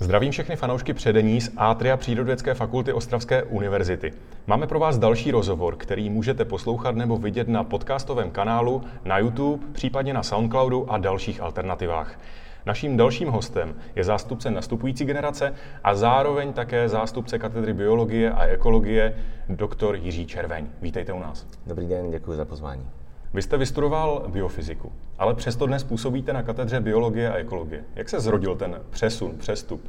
Zdravím 0.00 0.32
všechny 0.32 0.56
fanoušky 0.56 0.94
předení 0.94 1.40
z 1.40 1.50
Atria 1.56 1.96
Přírodovědské 1.96 2.54
fakulty 2.54 2.92
Ostravské 2.92 3.42
univerzity. 3.42 4.12
Máme 4.46 4.66
pro 4.66 4.78
vás 4.78 4.98
další 4.98 5.30
rozhovor, 5.30 5.76
který 5.76 6.10
můžete 6.10 6.44
poslouchat 6.44 6.96
nebo 6.96 7.16
vidět 7.16 7.48
na 7.48 7.64
podcastovém 7.64 8.30
kanálu, 8.30 8.82
na 9.04 9.18
YouTube, 9.18 9.66
případně 9.72 10.14
na 10.14 10.22
Soundcloudu 10.22 10.92
a 10.92 10.98
dalších 10.98 11.40
alternativách. 11.40 12.18
Naším 12.66 12.96
dalším 12.96 13.28
hostem 13.28 13.74
je 13.96 14.04
zástupce 14.04 14.50
nastupující 14.50 15.04
generace 15.04 15.54
a 15.84 15.94
zároveň 15.94 16.52
také 16.52 16.88
zástupce 16.88 17.38
katedry 17.38 17.72
biologie 17.72 18.32
a 18.32 18.44
ekologie, 18.44 19.16
doktor 19.48 19.96
Jiří 19.96 20.26
Červeň. 20.26 20.66
Vítejte 20.82 21.12
u 21.12 21.20
nás. 21.20 21.46
Dobrý 21.66 21.86
den, 21.86 22.10
děkuji 22.10 22.36
za 22.36 22.44
pozvání. 22.44 22.90
Vy 23.34 23.42
jste 23.42 23.56
vystudoval 23.56 24.24
biofyziku, 24.28 24.92
ale 25.18 25.34
přesto 25.34 25.66
dnes 25.66 25.84
působíte 25.84 26.32
na 26.32 26.42
katedře 26.42 26.80
biologie 26.80 27.32
a 27.32 27.36
ekologie. 27.36 27.84
Jak 27.94 28.08
se 28.08 28.20
zrodil 28.20 28.56
ten 28.56 28.80
přesun, 28.90 29.38
přestup? 29.38 29.88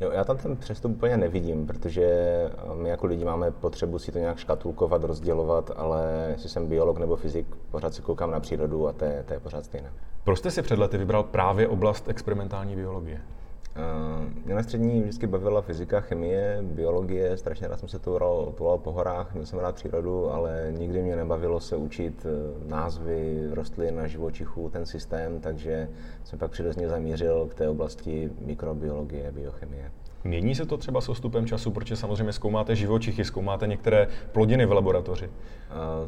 Jo, 0.00 0.10
já 0.10 0.24
tam 0.24 0.36
ten 0.36 0.56
přestup 0.56 0.92
úplně 0.92 1.16
nevidím, 1.16 1.66
protože 1.66 2.02
eh, 2.02 2.74
my 2.74 2.88
jako 2.88 3.06
lidi 3.06 3.24
máme 3.24 3.50
potřebu 3.50 3.98
si 3.98 4.12
to 4.12 4.18
nějak 4.18 4.38
škatulkovat, 4.38 5.04
rozdělovat, 5.04 5.70
ale 5.76 6.26
jestli 6.30 6.48
jsem 6.48 6.66
biolog 6.66 6.98
nebo 6.98 7.16
fyzik, 7.16 7.46
pořád 7.70 7.94
si 7.94 8.02
koukám 8.02 8.30
na 8.30 8.40
přírodu 8.40 8.88
a 8.88 8.92
to 8.92 9.04
je, 9.04 9.24
to 9.26 9.34
je 9.34 9.40
pořád 9.40 9.64
stejné. 9.64 9.92
Proč 10.24 10.38
jste 10.38 10.50
si 10.50 10.62
před 10.62 10.78
lety 10.78 10.98
vybral 10.98 11.22
právě 11.22 11.68
oblast 11.68 12.08
experimentální 12.08 12.76
biologie? 12.76 13.20
Uh, 13.78 14.24
mě 14.44 14.54
na 14.54 14.62
střední 14.62 15.02
vždycky 15.02 15.26
bavila 15.26 15.60
fyzika, 15.60 16.00
chemie, 16.00 16.58
biologie, 16.62 17.36
strašně 17.36 17.68
rád 17.68 17.80
jsem 17.80 17.88
se 17.88 17.98
toural, 17.98 18.52
toural 18.56 18.78
po 18.78 18.92
horách, 18.92 19.34
měl 19.34 19.46
jsem 19.46 19.58
rád 19.58 19.74
přírodu, 19.74 20.30
ale 20.32 20.72
nikdy 20.78 21.02
mě 21.02 21.16
nebavilo 21.16 21.60
se 21.60 21.76
učit 21.76 22.26
eh, 22.26 22.68
názvy 22.70 23.48
rostlin 23.50 24.00
a 24.00 24.06
živočichů, 24.06 24.70
ten 24.70 24.86
systém, 24.86 25.40
takže 25.40 25.88
jsem 26.24 26.38
pak 26.38 26.50
přirozeně 26.50 26.88
zamířil 26.88 27.46
k 27.46 27.54
té 27.54 27.68
oblasti 27.68 28.30
mikrobiologie, 28.40 29.32
biochemie. 29.32 29.90
Mění 30.24 30.54
se 30.54 30.66
to 30.66 30.76
třeba 30.76 31.00
s 31.00 31.08
odstupem 31.08 31.46
času, 31.46 31.70
protože 31.70 31.96
samozřejmě 31.96 32.32
zkoumáte 32.32 32.76
živočichy, 32.76 33.24
zkoumáte 33.24 33.66
některé 33.66 34.08
plodiny 34.32 34.66
v 34.66 34.72
laboratoři? 34.72 35.30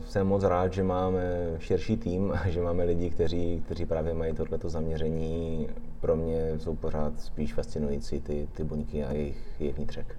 Jsem 0.08 0.27
moc 0.27 0.42
rád, 0.42 0.72
že 0.72 0.83
máme 0.83 1.22
širší 1.58 1.97
tým 1.97 2.33
že 2.48 2.61
máme 2.61 2.84
lidi, 2.84 3.11
kteří, 3.11 3.62
kteří 3.64 3.86
právě 3.86 4.14
mají 4.14 4.34
tohleto 4.34 4.69
zaměření. 4.69 5.69
Pro 6.00 6.16
mě 6.16 6.58
jsou 6.58 6.77
pořád 6.77 7.20
spíš 7.20 7.55
fascinující 7.55 8.20
ty, 8.20 8.48
ty 8.53 8.64
buňky 8.64 9.05
a 9.05 9.12
jejich, 9.12 9.47
jejich 9.61 9.77
vnitřek. 9.77 10.16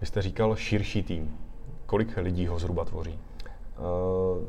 Vy 0.00 0.06
jste 0.06 0.22
říkal 0.22 0.56
širší 0.56 1.02
tým. 1.02 1.36
Kolik 1.86 2.16
lidí 2.16 2.46
ho 2.46 2.58
zhruba 2.58 2.84
tvoří? 2.84 3.18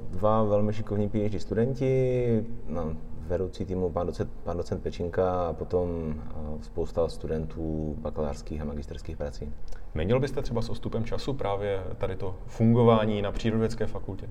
Dva 0.09 0.43
velmi 0.43 0.73
šikovní 0.73 1.09
PhD 1.09 1.41
studenti, 1.41 2.45
no, 2.67 2.95
vedoucí 3.27 3.65
týmu 3.65 3.89
pan 3.89 4.07
docent, 4.07 4.29
pan 4.43 4.57
docent 4.57 4.83
Pečinka 4.83 5.47
a 5.47 5.53
potom 5.53 6.15
spousta 6.61 7.07
studentů 7.07 7.95
bakalářských 7.99 8.61
a 8.61 8.65
magisterských 8.65 9.17
prací. 9.17 9.53
Měnil 9.93 10.19
byste 10.19 10.41
třeba 10.41 10.61
s 10.61 10.69
ostupem 10.69 11.05
času 11.05 11.33
právě 11.33 11.83
tady 11.97 12.15
to 12.15 12.35
fungování 12.45 13.21
na 13.21 13.31
přírodovědské 13.31 13.87
fakultě? 13.87 14.29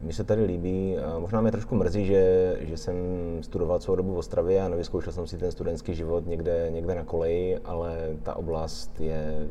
Mně 0.00 0.12
se 0.12 0.24
tady 0.24 0.44
líbí, 0.44 0.96
možná 1.18 1.40
mě 1.40 1.50
trošku 1.50 1.74
mrzí, 1.74 2.06
že, 2.06 2.56
že 2.60 2.76
jsem 2.76 2.96
studoval 3.40 3.78
celou 3.78 3.96
dobu 3.96 4.14
v 4.14 4.18
Ostravě 4.18 4.62
a 4.62 4.68
nevyzkoušel 4.68 5.12
jsem 5.12 5.26
si 5.26 5.38
ten 5.38 5.52
studentský 5.52 5.94
život 5.94 6.26
někde, 6.26 6.68
někde 6.70 6.94
na 6.94 7.04
koleji, 7.04 7.58
ale 7.64 7.96
ta 8.22 8.36
oblast 8.36 9.00
je 9.00 9.48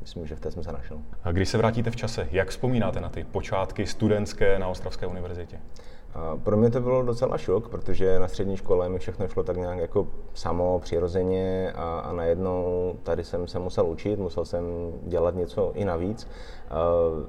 myslím, 0.00 0.26
že 0.26 0.36
v 0.36 0.40
té 0.40 0.50
jsem 0.50 0.62
se 0.62 0.72
našel. 0.72 0.98
A 1.24 1.32
když 1.32 1.48
se 1.48 1.58
vrátíte 1.58 1.90
v 1.90 1.96
čase, 1.96 2.28
jak 2.30 2.48
vzpomínáte 2.48 3.00
na 3.00 3.08
ty 3.08 3.24
počátky 3.24 3.86
studentské 3.86 4.58
na 4.58 4.68
Ostravské 4.68 5.06
univerzitě? 5.06 5.60
Pro 6.42 6.56
mě 6.56 6.70
to 6.70 6.80
bylo 6.80 7.02
docela 7.02 7.38
šok, 7.38 7.68
protože 7.68 8.18
na 8.18 8.28
střední 8.28 8.56
škole 8.56 8.88
mi 8.88 8.98
všechno 8.98 9.28
šlo 9.28 9.42
tak 9.42 9.56
nějak 9.56 9.78
jako 9.78 10.06
samo, 10.34 10.78
přirozeně 10.78 11.72
a, 11.72 11.98
a 11.98 12.12
najednou 12.12 12.94
tady 13.02 13.24
jsem 13.24 13.48
se 13.48 13.58
musel 13.58 13.86
učit, 13.86 14.18
musel 14.18 14.44
jsem 14.44 14.64
dělat 15.02 15.34
něco 15.34 15.72
i 15.74 15.84
navíc. 15.84 16.28
A 16.70 16.78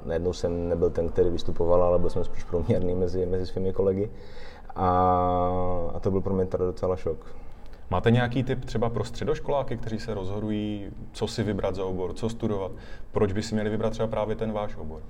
najednou 0.06 0.34
jsem 0.34 0.70
nebyl 0.70 0.90
ten, 0.90 1.10
který 1.10 1.30
vystupoval, 1.30 1.84
ale 1.84 2.00
byl 2.00 2.10
jsem 2.10 2.24
spíš 2.24 2.44
průměrný 2.44 2.96
mezi, 2.96 3.26
mezi 3.26 3.46
svými 3.46 3.74
kolegy. 3.74 4.12
A, 4.76 4.90
a 5.94 6.00
to 6.00 6.12
byl 6.12 6.22
pro 6.22 6.34
mě 6.34 6.46
teda 6.46 6.66
docela 6.66 6.96
šok. 6.96 7.36
Máte 7.90 8.12
nějaký 8.12 8.44
tip 8.44 8.66
třeba 8.66 8.90
pro 8.90 9.04
středoškoláky, 9.04 9.78
kteří 9.78 10.00
se 10.00 10.14
rozhodují, 10.14 10.92
co 11.12 11.28
si 11.28 11.44
vybrat 11.44 11.76
za 11.76 11.86
obor, 11.86 12.14
co 12.14 12.30
studovat? 12.30 12.72
Proč 13.12 13.34
by 13.34 13.44
si 13.44 13.56
měli 13.56 13.70
vybrat 13.70 13.90
třeba 13.90 14.08
právě 14.08 14.36
ten 14.36 14.52
váš 14.52 14.76
obor? 14.76 15.02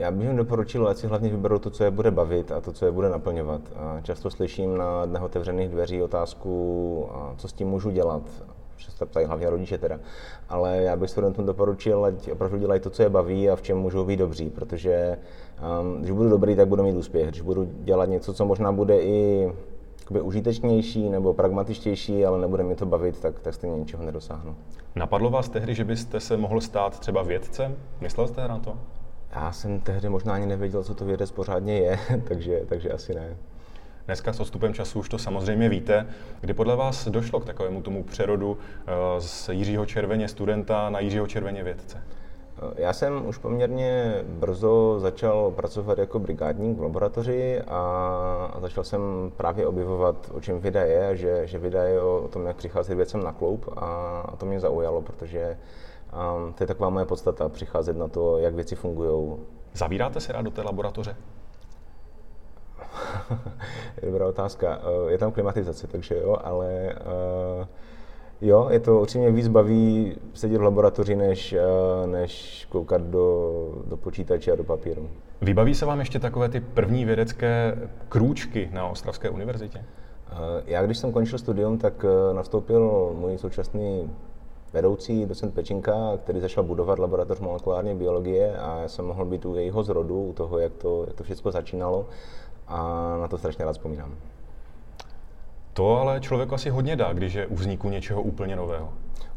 Já 0.00 0.10
bych 0.10 0.26
jim 0.26 0.36
doporučil, 0.36 0.88
ať 0.88 0.96
si 0.96 1.06
hlavně 1.06 1.28
vyberou 1.28 1.58
to, 1.58 1.70
co 1.70 1.84
je 1.84 1.90
bude 1.90 2.10
bavit 2.10 2.52
a 2.52 2.60
to, 2.60 2.72
co 2.72 2.84
je 2.84 2.92
bude 2.92 3.08
naplňovat. 3.08 3.60
Často 4.02 4.30
slyším 4.30 4.76
na 4.76 5.06
dnech 5.06 5.22
otevřených 5.22 5.68
dveří 5.68 6.02
otázku, 6.02 7.08
co 7.36 7.48
s 7.48 7.52
tím 7.52 7.68
můžu 7.68 7.90
dělat. 7.90 8.22
Se 8.88 9.06
ptají 9.06 9.26
hlavně 9.26 9.50
rodiče 9.50 9.78
teda. 9.78 9.98
Ale 10.48 10.76
já 10.76 10.96
bych 10.96 11.10
studentům 11.10 11.46
doporučil, 11.46 12.04
ať 12.04 12.30
opravdu 12.30 12.58
dělají 12.58 12.80
to, 12.80 12.90
co 12.90 13.02
je 13.02 13.08
baví 13.08 13.50
a 13.50 13.56
v 13.56 13.62
čem 13.62 13.78
můžou 13.78 14.04
být 14.04 14.16
dobří, 14.16 14.50
protože 14.50 15.18
um, 15.80 15.98
když 15.98 16.10
budu 16.10 16.28
dobrý, 16.28 16.56
tak 16.56 16.68
budu 16.68 16.82
mít 16.82 16.96
úspěch. 16.96 17.28
Když 17.28 17.40
budu 17.40 17.64
dělat 17.64 18.08
něco, 18.08 18.34
co 18.34 18.44
možná 18.44 18.72
bude 18.72 19.00
i 19.00 19.52
jakoby 20.00 20.20
užitečnější 20.20 21.08
nebo 21.08 21.34
pragmatičtější, 21.34 22.26
ale 22.26 22.38
nebude 22.38 22.62
mi 22.62 22.74
to 22.74 22.86
bavit, 22.86 23.20
tak, 23.20 23.40
tak 23.40 23.54
stejně 23.54 23.76
ničeho 23.76 24.04
nedosáhnu. 24.04 24.56
Napadlo 24.96 25.30
vás 25.30 25.48
tehdy, 25.48 25.74
že 25.74 25.84
byste 25.84 26.20
se 26.20 26.36
mohl 26.36 26.60
stát 26.60 26.98
třeba 26.98 27.22
vědcem? 27.22 27.76
Myslel 28.00 28.28
jste 28.28 28.48
na 28.48 28.58
to? 28.58 28.76
Já 29.32 29.52
jsem 29.52 29.80
tehdy 29.80 30.08
možná 30.08 30.34
ani 30.34 30.46
nevěděl, 30.46 30.84
co 30.84 30.94
to 30.94 31.04
vědec 31.04 31.30
pořádně 31.30 31.78
je, 31.78 31.98
takže, 32.28 32.60
takže 32.68 32.90
asi 32.90 33.14
ne. 33.14 33.36
Dneska 34.06 34.32
s 34.32 34.40
odstupem 34.40 34.74
času 34.74 34.98
už 34.98 35.08
to 35.08 35.18
samozřejmě 35.18 35.68
víte. 35.68 36.06
Kdy 36.40 36.54
podle 36.54 36.76
vás 36.76 37.08
došlo 37.08 37.40
k 37.40 37.44
takovému 37.44 37.82
tomu 37.82 38.04
přerodu 38.04 38.58
eh, 38.86 38.92
z 39.20 39.48
Jiřího 39.48 39.86
Červeně 39.86 40.28
studenta 40.28 40.90
na 40.90 41.00
Jiřího 41.00 41.26
Červeně 41.26 41.62
vědce? 41.64 42.02
Eh, 42.58 42.82
já 42.82 42.92
jsem 42.92 43.26
už 43.26 43.38
poměrně 43.38 44.14
brzo 44.28 44.96
začal 45.00 45.50
pracovat 45.50 45.98
jako 45.98 46.18
brigádník 46.18 46.78
v 46.78 46.82
laboratoři 46.82 47.62
a 47.62 48.58
začal 48.60 48.84
jsem 48.84 49.00
právě 49.36 49.66
objevovat, 49.66 50.30
o 50.34 50.40
čem 50.40 50.60
věda 50.60 50.82
je, 50.82 51.16
že, 51.16 51.46
že 51.46 51.58
věda 51.58 51.84
je 51.84 52.00
o 52.00 52.28
tom, 52.28 52.46
jak 52.46 52.56
přicházet 52.56 52.94
věcem 52.94 53.22
na 53.22 53.32
kloup 53.32 53.68
a 53.76 54.34
to 54.38 54.46
mě 54.46 54.60
zaujalo, 54.60 55.02
protože 55.02 55.56
um, 56.12 56.52
to 56.52 56.62
je 56.62 56.66
taková 56.66 56.90
moje 56.90 57.06
podstata, 57.06 57.48
přicházet 57.48 57.96
na 57.96 58.08
to, 58.08 58.38
jak 58.38 58.54
věci 58.54 58.76
fungují. 58.76 59.36
Zavíráte 59.74 60.20
se 60.20 60.32
rád 60.32 60.42
do 60.42 60.50
té 60.50 60.62
laboratoře? 60.62 61.16
Dobrá 64.02 64.26
otázka. 64.26 64.80
Eh, 64.82 65.10
je 65.12 65.18
tam 65.18 65.32
klimatizace, 65.32 65.86
takže 65.86 66.16
jo, 66.18 66.36
ale 66.44 66.94
uh, 67.60 67.66
Jo, 68.42 68.68
je 68.70 68.80
to 68.80 69.00
určitě 69.00 69.30
víc 69.30 69.48
baví 69.48 70.16
sedět 70.34 70.58
v 70.58 70.62
laboratoři, 70.62 71.16
než, 71.16 71.52
eh, 71.52 72.06
než 72.06 72.66
koukat 72.70 73.02
do, 73.02 73.52
do 73.86 73.96
počítače 73.96 74.52
a 74.52 74.56
do 74.56 74.64
papíru. 74.64 75.10
Vybaví 75.40 75.74
se 75.74 75.86
vám 75.86 75.98
ještě 75.98 76.18
takové 76.18 76.48
ty 76.48 76.60
první 76.60 77.04
vědecké 77.04 77.78
krůčky 78.08 78.70
na 78.72 78.88
Ostravské 78.88 79.30
univerzitě? 79.30 79.78
Eh, 79.78 80.34
já, 80.66 80.86
když 80.86 80.98
jsem 80.98 81.12
končil 81.12 81.38
studium, 81.38 81.78
tak 81.78 82.04
eh, 82.04 82.34
nastoupil 82.34 83.12
můj 83.18 83.38
současný 83.38 84.10
vedoucí 84.72 85.26
docent 85.26 85.54
Pečinka, 85.54 86.18
který 86.24 86.40
začal 86.40 86.64
budovat 86.64 86.98
laboratoř 86.98 87.40
molekulární 87.40 87.94
biologie 87.94 88.58
a 88.58 88.78
já 88.80 88.88
jsem 88.88 89.04
mohl 89.04 89.24
být 89.24 89.46
u 89.46 89.54
jejího 89.54 89.82
zrodu, 89.82 90.22
u 90.22 90.32
toho, 90.32 90.58
jak 90.58 90.72
to, 90.72 91.04
jak 91.06 91.16
to 91.16 91.24
všechno 91.24 91.50
začínalo 91.50 92.06
a 92.68 92.78
na 93.20 93.28
to 93.28 93.38
strašně 93.38 93.64
rád 93.64 93.72
vzpomínám. 93.72 94.14
To 95.72 95.96
ale 95.96 96.20
člověku 96.20 96.54
asi 96.54 96.70
hodně 96.70 96.96
dá, 96.96 97.12
když 97.12 97.34
je 97.34 97.46
u 97.46 97.54
vzniku 97.54 97.88
něčeho 97.88 98.22
úplně 98.22 98.56
nového. 98.56 98.88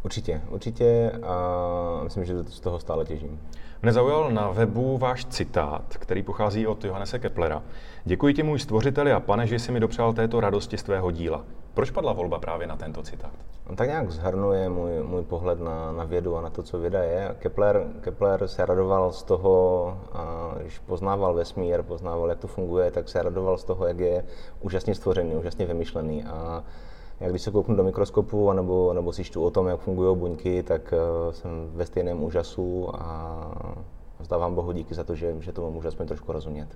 Určitě, 0.03 0.41
určitě 0.49 1.11
a 1.23 2.01
myslím, 2.03 2.25
že 2.25 2.43
z 2.43 2.59
toho 2.59 2.79
stále 2.79 3.05
těžím. 3.05 3.39
Mne 3.81 3.93
zaujal 3.93 4.31
na 4.31 4.51
webu 4.51 4.97
váš 4.97 5.25
citát, 5.25 5.97
který 5.99 6.23
pochází 6.23 6.67
od 6.67 6.85
Johannese 6.85 7.19
Keplera. 7.19 7.63
Děkuji 8.05 8.33
ti 8.33 8.43
můj 8.43 8.59
stvořiteli 8.59 9.11
a 9.11 9.19
pane, 9.19 9.47
že 9.47 9.59
jsi 9.59 9.71
mi 9.71 9.79
dopřál 9.79 10.13
této 10.13 10.39
radosti 10.39 10.77
z 10.77 10.83
tvého 10.83 11.11
díla. 11.11 11.45
Proč 11.73 11.91
padla 11.91 12.13
volba 12.13 12.39
právě 12.39 12.67
na 12.67 12.75
tento 12.75 13.03
citát? 13.03 13.31
On 13.69 13.75
tak 13.75 13.87
nějak 13.87 14.11
zhrnuje 14.11 14.69
můj, 14.69 14.91
můj 15.03 15.23
pohled 15.23 15.59
na, 15.59 15.91
na 15.91 16.03
vědu 16.03 16.37
a 16.37 16.41
na 16.41 16.49
to, 16.49 16.63
co 16.63 16.79
věda 16.79 17.03
je. 17.03 17.35
Kepler, 17.39 17.87
Kepler 18.01 18.47
se 18.47 18.65
radoval 18.65 19.11
z 19.11 19.23
toho, 19.23 19.97
a 20.13 20.53
když 20.61 20.79
poznával 20.79 21.33
vesmír, 21.33 21.83
poznával, 21.83 22.29
jak 22.29 22.39
to 22.39 22.47
funguje, 22.47 22.91
tak 22.91 23.09
se 23.09 23.23
radoval 23.23 23.57
z 23.57 23.63
toho, 23.63 23.87
jak 23.87 23.99
je 23.99 24.25
úžasně 24.61 24.95
stvořený, 24.95 25.35
úžasně 25.35 25.65
vymyšlený. 25.65 26.23
A 26.23 26.63
já 27.19 27.29
když 27.29 27.41
se 27.41 27.51
kouknu 27.51 27.75
do 27.75 27.83
mikroskopu 27.83 28.49
anebo, 28.49 28.93
nebo 28.93 29.13
si 29.13 29.23
čtu 29.23 29.43
o 29.43 29.51
tom, 29.51 29.67
jak 29.67 29.79
fungují 29.79 30.17
buňky, 30.17 30.63
tak 30.63 30.93
uh, 30.93 31.31
jsem 31.31 31.71
ve 31.73 31.85
stejném 31.85 32.23
úžasu 32.23 32.89
a 32.95 33.39
vzdávám 34.19 34.55
Bohu 34.55 34.71
díky 34.71 34.95
za 34.95 35.03
to, 35.03 35.15
že, 35.15 35.35
že 35.39 35.51
tomu 35.51 35.71
můžu 35.71 35.87
aspoň 35.87 36.07
trošku 36.07 36.31
rozumět. 36.31 36.67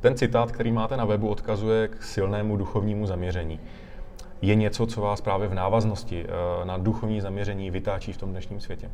Ten 0.00 0.16
citát, 0.16 0.52
který 0.52 0.72
máte 0.72 0.96
na 0.96 1.04
webu, 1.04 1.28
odkazuje 1.28 1.88
k 1.88 2.02
silnému 2.02 2.56
duchovnímu 2.56 3.06
zaměření 3.06 3.60
je 4.42 4.54
něco, 4.54 4.86
co 4.86 5.00
vás 5.00 5.20
právě 5.20 5.48
v 5.48 5.54
návaznosti 5.54 6.26
eh, 6.28 6.64
na 6.64 6.78
duchovní 6.78 7.20
zaměření 7.20 7.70
vytáčí 7.70 8.12
v 8.12 8.16
tom 8.16 8.30
dnešním 8.30 8.60
světě? 8.60 8.90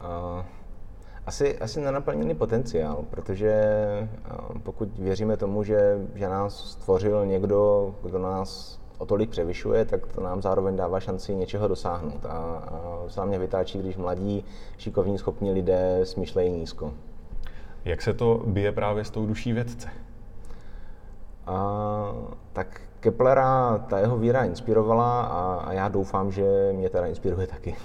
Uh, 0.00 0.44
asi, 1.26 1.58
asi 1.58 1.80
nenaplněný 1.80 2.34
potenciál, 2.34 3.04
protože 3.10 3.52
uh, 4.50 4.58
pokud 4.58 4.98
věříme 4.98 5.36
tomu, 5.36 5.62
že, 5.64 5.98
že 6.14 6.28
nás 6.28 6.70
stvořil 6.70 7.26
někdo, 7.26 7.94
kdo 8.02 8.18
nás 8.18 8.80
o 8.98 9.06
tolik 9.06 9.30
převyšuje, 9.30 9.84
tak 9.84 10.06
to 10.06 10.20
nám 10.20 10.42
zároveň 10.42 10.76
dává 10.76 11.00
šanci 11.00 11.34
něčeho 11.34 11.68
dosáhnout. 11.68 12.26
A, 12.26 12.28
a 12.28 13.04
se 13.08 13.26
mě 13.26 13.38
vytáčí, 13.38 13.78
když 13.78 13.96
mladí, 13.96 14.44
šikovní, 14.78 15.18
schopní 15.18 15.52
lidé 15.52 16.00
smýšlejí 16.04 16.52
nízko. 16.52 16.94
Jak 17.84 18.02
se 18.02 18.14
to 18.14 18.42
bije 18.46 18.72
právě 18.72 19.04
s 19.04 19.10
tou 19.10 19.26
duší 19.26 19.52
vědce? 19.52 19.88
A, 21.46 22.12
tak 22.52 22.80
Keplera 23.02 23.78
ta 23.78 23.98
jeho 23.98 24.18
víra 24.18 24.44
inspirovala 24.44 25.22
a, 25.22 25.54
a 25.54 25.72
já 25.72 25.88
doufám, 25.88 26.32
že 26.32 26.72
mě 26.72 26.90
teda 26.90 27.06
inspiruje 27.06 27.46
taky. 27.46 27.76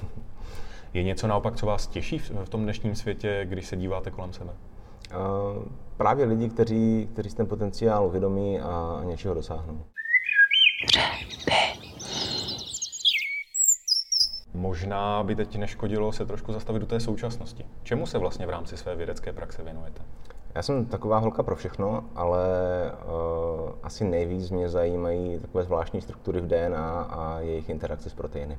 Je 0.93 1.03
něco 1.03 1.27
naopak, 1.27 1.55
co 1.55 1.65
vás 1.65 1.87
těší 1.87 2.19
v 2.19 2.49
tom 2.49 2.63
dnešním 2.63 2.95
světě, 2.95 3.45
když 3.45 3.67
se 3.67 3.75
díváte 3.77 4.11
kolem 4.11 4.33
sebe? 4.33 4.51
Uh, 4.51 5.63
právě 5.97 6.25
lidi, 6.25 6.49
kteří, 6.49 7.09
kteří 7.13 7.29
ten 7.29 7.47
potenciál 7.47 8.05
uvědomí 8.05 8.59
a 8.59 9.01
něčeho 9.03 9.33
dosáhnou. 9.33 9.85
Možná 14.53 15.23
by 15.23 15.35
teď 15.35 15.57
neškodilo 15.57 16.11
se 16.11 16.25
trošku 16.25 16.53
zastavit 16.53 16.79
do 16.79 16.85
té 16.85 16.99
současnosti. 16.99 17.65
Čemu 17.83 18.05
se 18.05 18.17
vlastně 18.17 18.45
v 18.45 18.49
rámci 18.49 18.77
své 18.77 18.95
vědecké 18.95 19.33
praxe 19.33 19.63
věnujete? 19.63 20.01
Já 20.57 20.63
jsem 20.63 20.85
taková 20.85 21.17
holka 21.17 21.43
pro 21.43 21.55
všechno, 21.55 22.03
ale 22.15 22.47
uh, 22.91 23.71
asi 23.83 24.03
nejvíc 24.03 24.49
mě 24.49 24.69
zajímají 24.69 25.39
takové 25.39 25.63
zvláštní 25.63 26.01
struktury 26.01 26.41
v 26.41 26.47
DNA 26.47 27.01
a 27.01 27.39
jejich 27.39 27.69
interakce 27.69 28.09
s 28.09 28.13
proteiny. 28.13 28.57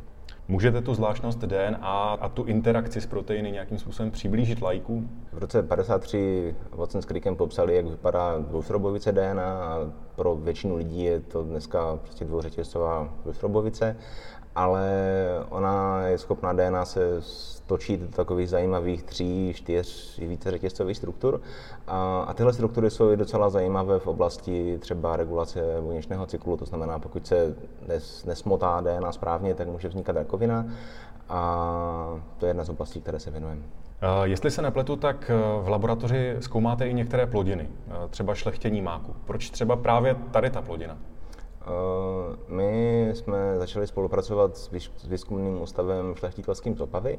Můžete 0.49 0.83
tu 0.83 0.95
zvláštnost 0.95 1.39
DNA 1.39 2.19
a 2.21 2.29
tu 2.29 2.45
interakci 2.45 3.01
s 3.01 3.07
proteiny 3.07 3.53
nějakým 3.53 3.79
způsobem 3.79 4.11
přiblížit 4.11 4.63
lajkům? 4.63 5.11
V 5.33 5.39
roce 5.39 5.63
53 5.63 6.55
Watson 6.73 7.03
s 7.03 7.07
Crickem 7.07 7.37
popsali, 7.37 7.77
jak 7.77 7.87
vypadá 7.87 8.39
dvousrobovice 8.39 9.13
DNA 9.13 9.63
a 9.65 9.79
pro 10.17 10.37
většinu 10.37 10.77
lidí 10.77 11.05
je 11.05 11.21
to 11.21 11.43
dneska 11.43 11.99
prostě 12.03 12.25
dvouřetězcová 12.25 13.09
dvousrobovice 13.23 13.97
ale 14.59 14.91
ona 15.49 16.03
je 16.07 16.19
schopná 16.19 16.53
DNA 16.53 16.85
se 16.85 17.23
stočit 17.23 18.01
do 18.01 18.09
takových 18.09 18.49
zajímavých 18.49 19.03
tří, 19.03 19.53
čtyř, 19.55 20.19
více 20.19 20.51
řetězcových 20.51 20.97
struktur. 20.97 21.41
A, 21.87 22.21
a 22.21 22.35
tyhle 22.35 22.53
struktury 22.53 22.91
jsou 22.91 23.17
docela 23.17 23.51
zajímavé 23.51 23.99
v 23.99 24.07
oblasti 24.07 24.79
třeba 24.79 25.17
regulace 25.17 25.61
buněčného 25.81 26.27
cyklu, 26.27 26.57
to 26.57 26.65
znamená, 26.65 26.99
pokud 26.99 27.27
se 27.27 27.55
nes, 27.89 28.25
nesmotá 28.25 28.81
DNA 28.81 29.13
správně, 29.13 29.55
tak 29.55 29.69
může 29.69 29.89
vznikat 29.89 30.17
rakovina 30.17 30.67
a 31.29 32.21
to 32.39 32.47
je 32.47 32.51
jedna 32.51 32.65
z 32.65 32.69
oblastí, 32.69 33.01
které 33.01 33.21
se 33.21 33.31
věnujeme. 33.31 33.63
Jestli 34.25 34.51
se 34.51 34.63
nepletu, 34.63 34.97
tak 34.97 35.31
eh, 35.31 35.63
v 35.63 35.69
laboratoři 35.69 36.37
zkoumáte 36.41 36.89
i 36.89 36.95
některé 36.95 37.27
plodiny, 37.27 37.69
eh, 37.89 38.09
třeba 38.09 38.35
šlechtění 38.35 38.83
máku. 38.83 39.15
Proč 39.25 39.51
třeba 39.51 39.77
právě 39.77 40.17
tady 40.31 40.51
ta 40.51 40.63
plodina? 40.63 40.99
Eh, 41.69 42.37
my 42.49 43.11
jsme 43.13 43.59
začali 43.59 43.87
spolupracovat 43.87 44.57
s 44.57 45.07
výzkumným 45.09 45.63
ústavem 45.63 46.15
šlechtitelským 46.15 46.77
z 46.77 46.81
Opavy 46.81 47.19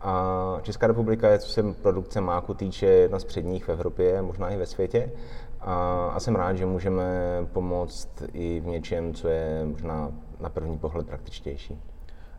a 0.00 0.58
Česká 0.62 0.86
republika 0.86 1.28
je, 1.28 1.38
co 1.38 1.48
se 1.48 1.62
produkce 1.62 2.20
máku 2.20 2.54
týče, 2.54 2.86
jedna 2.86 3.18
z 3.18 3.24
předních 3.24 3.64
v 3.64 3.68
Evropě, 3.68 4.22
možná 4.22 4.50
i 4.50 4.56
ve 4.56 4.66
světě. 4.66 5.12
A, 5.60 6.08
a 6.14 6.20
jsem 6.20 6.36
rád, 6.36 6.54
že 6.54 6.66
můžeme 6.66 7.04
pomoct 7.52 8.22
i 8.32 8.60
v 8.60 8.66
něčem, 8.66 9.14
co 9.14 9.28
je 9.28 9.64
možná 9.64 10.12
na 10.40 10.48
první 10.48 10.78
pohled 10.78 11.06
praktičtější. 11.06 11.80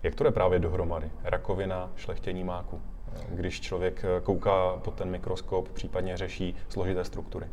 Jak 0.04 0.16
to 0.16 0.24
jde 0.24 0.32
právě 0.32 0.60
dohromady? 0.60 1.12
Rakovina, 1.24 1.92
šlechtění 1.96 2.44
máku, 2.44 2.82
když 3.30 3.62
člověk 3.62 4.06
kouká 4.24 4.78
pod 4.84 4.94
ten 4.94 5.10
mikroskop, 5.10 5.70
případně 5.70 6.18
řeší 6.18 6.56
složité 6.70 7.04
struktury? 7.04 7.48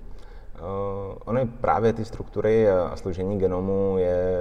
Uh, 0.60 1.14
ony 1.24 1.46
právě 1.46 1.92
ty 1.92 2.04
struktury 2.04 2.70
a 2.70 2.96
složení 2.96 3.38
genomu 3.38 3.98
je 3.98 4.36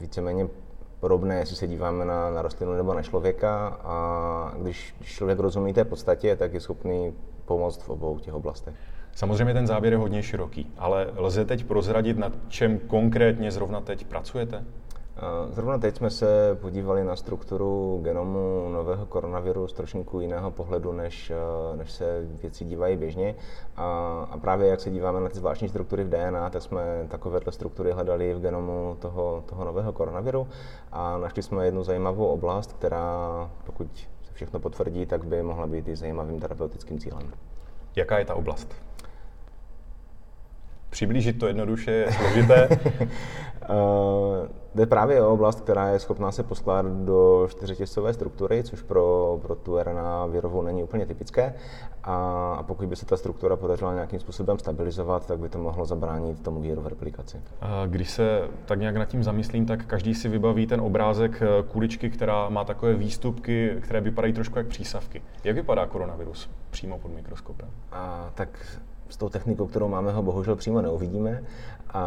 víceméně 0.00 0.48
podobné, 1.00 1.38
jestli 1.38 1.56
se 1.56 1.66
díváme 1.66 2.04
na, 2.04 2.30
na 2.30 2.42
rostlinu 2.42 2.72
nebo 2.72 2.94
na 2.94 3.02
člověka 3.02 3.66
a 3.68 4.54
když 4.62 4.94
člověk 5.02 5.38
rozumí 5.38 5.72
té 5.72 5.84
podstatě, 5.84 6.36
tak 6.36 6.54
je 6.54 6.60
schopný 6.60 7.14
pomoct 7.44 7.82
v 7.82 7.90
obou 7.90 8.18
těch 8.18 8.34
oblastech. 8.34 8.74
Samozřejmě 9.12 9.54
ten 9.54 9.66
záběr 9.66 9.92
je 9.92 9.98
hodně 9.98 10.22
široký, 10.22 10.72
ale 10.78 11.06
lze 11.16 11.44
teď 11.44 11.64
prozradit, 11.64 12.18
nad 12.18 12.32
čem 12.48 12.78
konkrétně 12.78 13.50
zrovna 13.50 13.80
teď 13.80 14.06
pracujete? 14.06 14.64
Zrovna 15.50 15.78
teď 15.78 15.96
jsme 15.96 16.10
se 16.10 16.58
podívali 16.60 17.04
na 17.04 17.16
strukturu 17.16 18.00
genomu 18.02 18.68
nového 18.72 19.06
koronaviru 19.06 19.68
z 19.68 19.72
trošku 19.72 20.20
jiného 20.20 20.50
pohledu, 20.50 20.92
než, 20.92 21.30
eh, 21.30 21.76
než 21.76 21.92
se 21.92 22.26
věci 22.42 22.64
dívají 22.64 22.96
běžně. 22.96 23.34
A, 23.76 23.86
a 24.30 24.38
právě 24.38 24.68
jak 24.68 24.80
se 24.80 24.90
díváme 24.90 25.20
na 25.20 25.28
ty 25.28 25.38
zvláštní 25.38 25.68
struktury 25.68 26.04
v 26.04 26.08
DNA, 26.08 26.50
tak 26.50 26.62
jsme 26.62 27.06
takovéhle 27.08 27.52
struktury 27.52 27.92
hledali 27.92 28.34
v 28.34 28.40
genomu 28.40 28.96
toho, 28.98 29.42
toho 29.46 29.64
nového 29.64 29.92
koronaviru 29.92 30.48
a 30.92 31.18
našli 31.18 31.42
jsme 31.42 31.64
jednu 31.64 31.84
zajímavou 31.84 32.26
oblast, 32.26 32.72
která, 32.72 33.50
pokud 33.64 33.96
se 33.96 34.32
všechno 34.32 34.60
potvrdí, 34.60 35.06
tak 35.06 35.24
by 35.24 35.42
mohla 35.42 35.66
být 35.66 35.88
i 35.88 35.96
zajímavým 35.96 36.40
terapeutickým 36.40 36.98
cílem. 36.98 37.32
Jaká 37.96 38.18
je 38.18 38.24
ta 38.24 38.34
oblast? 38.34 38.74
Přiblížit 40.90 41.38
to 41.38 41.46
jednoduše 41.46 41.90
je 41.90 42.12
složité. 42.12 42.68
Uh, 43.70 44.48
jde 44.74 44.86
právě 44.86 45.22
o 45.22 45.32
oblast, 45.32 45.60
která 45.60 45.88
je 45.88 45.98
schopná 45.98 46.32
se 46.32 46.42
poskládat 46.42 46.92
do 46.92 47.48
čtyřetězcové 47.50 48.14
struktury, 48.14 48.62
což 48.62 48.82
pro, 48.82 49.38
pro 49.42 49.54
tu 49.54 49.78
RNA 49.82 50.26
virovou 50.26 50.62
není 50.62 50.82
úplně 50.82 51.06
typické. 51.06 51.54
A, 52.04 52.14
a 52.58 52.62
pokud 52.62 52.88
by 52.88 52.96
se 52.96 53.06
ta 53.06 53.16
struktura 53.16 53.56
podařila 53.56 53.94
nějakým 53.94 54.20
způsobem 54.20 54.58
stabilizovat, 54.58 55.26
tak 55.26 55.38
by 55.38 55.48
to 55.48 55.58
mohlo 55.58 55.84
zabránit 55.84 56.42
tomu 56.42 56.60
víru 56.60 56.80
v 56.80 56.86
replikaci. 56.86 57.40
Když 57.86 58.10
se 58.10 58.48
tak 58.64 58.80
nějak 58.80 58.96
nad 58.96 59.04
tím 59.04 59.24
zamyslím, 59.24 59.66
tak 59.66 59.86
každý 59.86 60.14
si 60.14 60.28
vybaví 60.28 60.66
ten 60.66 60.80
obrázek 60.80 61.42
eh, 61.42 61.62
kuličky, 61.62 62.10
která 62.10 62.48
má 62.48 62.64
takové 62.64 62.94
výstupky, 62.94 63.76
které 63.80 64.00
vypadají 64.00 64.32
trošku 64.32 64.58
jak 64.58 64.66
přísavky. 64.66 65.22
Jak 65.44 65.56
vypadá 65.56 65.86
koronavirus 65.86 66.50
přímo 66.70 66.98
pod 66.98 67.12
mikroskopem? 67.14 67.68
A, 67.92 68.30
tak 68.34 68.80
s 69.10 69.16
tou 69.16 69.28
technikou, 69.28 69.66
kterou 69.66 69.88
máme, 69.88 70.12
ho 70.12 70.22
bohužel 70.22 70.56
přímo 70.56 70.80
neuvidíme. 70.80 71.42
A, 71.90 72.02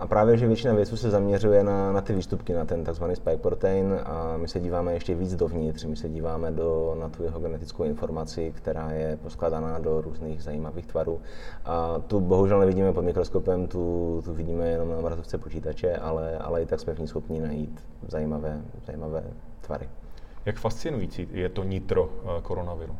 a 0.00 0.06
právě, 0.06 0.36
že 0.36 0.46
většina 0.46 0.74
věců 0.74 0.96
se 0.96 1.10
zaměřuje 1.10 1.64
na, 1.64 1.92
na 1.92 2.00
ty 2.00 2.12
výstupky, 2.12 2.52
na 2.52 2.64
ten 2.64 2.84
tzv. 2.84 3.04
spike 3.14 3.36
protein 3.36 4.00
a 4.04 4.36
my 4.36 4.48
se 4.48 4.60
díváme 4.60 4.92
ještě 4.92 5.14
víc 5.14 5.34
dovnitř, 5.34 5.84
my 5.84 5.96
se 5.96 6.08
díváme 6.08 6.50
do, 6.50 6.96
na 7.00 7.08
tu 7.08 7.22
jeho 7.22 7.40
genetickou 7.40 7.84
informaci, 7.84 8.52
která 8.56 8.90
je 8.90 9.18
poskladaná 9.22 9.78
do 9.78 10.00
různých 10.00 10.42
zajímavých 10.42 10.86
tvarů. 10.86 11.20
A 11.64 11.98
tu 12.06 12.20
bohužel 12.20 12.60
nevidíme 12.60 12.92
pod 12.92 13.04
mikroskopem, 13.04 13.66
tu, 13.66 14.22
tu 14.24 14.32
vidíme 14.34 14.68
jenom 14.68 14.90
na 14.90 14.96
obrazovce 14.96 15.38
počítače, 15.38 15.96
ale, 15.96 16.38
ale 16.38 16.62
i 16.62 16.66
tak 16.66 16.80
jsme 16.80 16.94
v 16.94 16.98
ní 16.98 17.08
schopni 17.08 17.40
najít 17.40 17.84
zajímavé, 18.08 18.60
zajímavé 18.86 19.24
tvary. 19.60 19.88
Jak 20.46 20.56
fascinující 20.56 21.28
je 21.32 21.48
to 21.48 21.64
nitro 21.64 22.10
eh, 22.24 22.42
koronaviru? 22.42 22.96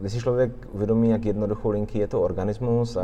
Když 0.00 0.12
si 0.12 0.18
člověk 0.18 0.52
uvědomí, 0.72 1.10
jak 1.10 1.24
jednoduchou 1.24 1.70
linky 1.70 1.98
je 1.98 2.06
to 2.06 2.22
organismus 2.22 2.96
a, 2.96 3.02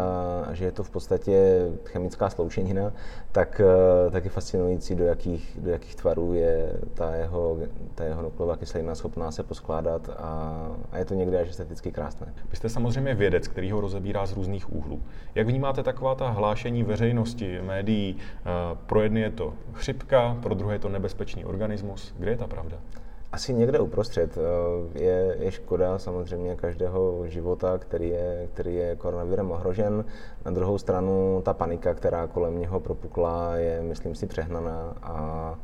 že 0.52 0.64
je 0.64 0.73
to 0.73 0.83
v 0.83 0.90
podstatě 0.90 1.68
chemická 1.85 2.30
sloučenina, 2.30 2.92
tak, 3.33 3.61
eh, 3.61 4.11
tak 4.11 4.25
je 4.25 4.30
fascinující, 4.30 4.95
do 4.95 5.04
jakých, 5.04 5.59
do 5.62 5.71
jakých 5.71 5.95
tvarů 5.95 6.35
je 6.35 6.73
ta 6.95 7.14
jeho, 7.14 7.59
ta 7.95 8.04
jeho 8.04 8.23
nukleová 8.23 8.56
kyselina 8.56 8.95
schopná 8.95 9.30
se 9.30 9.42
poskládat 9.42 10.09
a, 10.09 10.71
a 10.92 10.99
je 10.99 11.04
to 11.04 11.14
někdy 11.14 11.37
až 11.37 11.49
esteticky 11.49 11.92
krásné. 11.92 12.35
Vy 12.50 12.56
jste 12.56 12.68
samozřejmě 12.68 13.14
vědec, 13.14 13.49
který 13.49 13.71
ho 13.71 13.80
rozebírá 13.80 14.26
z 14.26 14.33
různých 14.33 14.73
úhlů. 14.73 15.02
Jak 15.35 15.47
vnímáte 15.47 15.83
taková 15.83 16.14
ta 16.14 16.30
hlášení 16.30 16.83
veřejnosti, 16.83 17.61
médií? 17.62 18.16
Eh, 18.16 18.76
pro 18.87 19.02
jedny 19.02 19.21
je 19.21 19.30
to 19.30 19.54
chřipka, 19.73 20.37
pro 20.42 20.54
druhé 20.54 20.75
je 20.75 20.78
to 20.78 20.88
nebezpečný 20.88 21.45
organismus. 21.45 22.14
Kde 22.18 22.30
je 22.30 22.37
ta 22.37 22.47
pravda? 22.47 22.76
Asi 23.36 23.54
někde 23.54 23.78
uprostřed. 23.78 24.38
Eh, 24.38 25.02
je, 25.04 25.36
je 25.40 25.50
škoda 25.50 25.98
samozřejmě 25.98 26.56
každého 26.56 27.26
života, 27.26 27.78
který 27.78 28.08
je, 28.08 28.48
který 28.54 28.74
je 28.74 28.96
koronavirem 28.96 29.50
ohrožen. 29.50 30.04
Na 30.44 30.50
druhou 30.50 30.78
stranu 30.78 31.42
ta 31.44 31.54
panika, 31.54 31.94
která 31.94 32.26
kolem 32.26 32.58
něho 32.58 32.80
propukla, 32.80 33.56
je, 33.56 33.82
myslím 33.82 34.14
si, 34.14 34.26
přehnaná 34.26 34.96
a, 35.02 35.58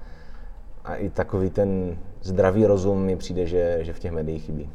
a 0.85 0.95
i 0.95 1.11
takový 1.11 1.51
ten 1.51 1.99
zdravý 2.23 2.67
rozum 2.67 3.03
mi 3.03 3.17
přijde, 3.17 3.47
že, 3.47 3.79
že 3.81 3.93
v 3.93 3.99
těch 3.99 4.13
médiích 4.13 4.45
chybí. 4.45 4.71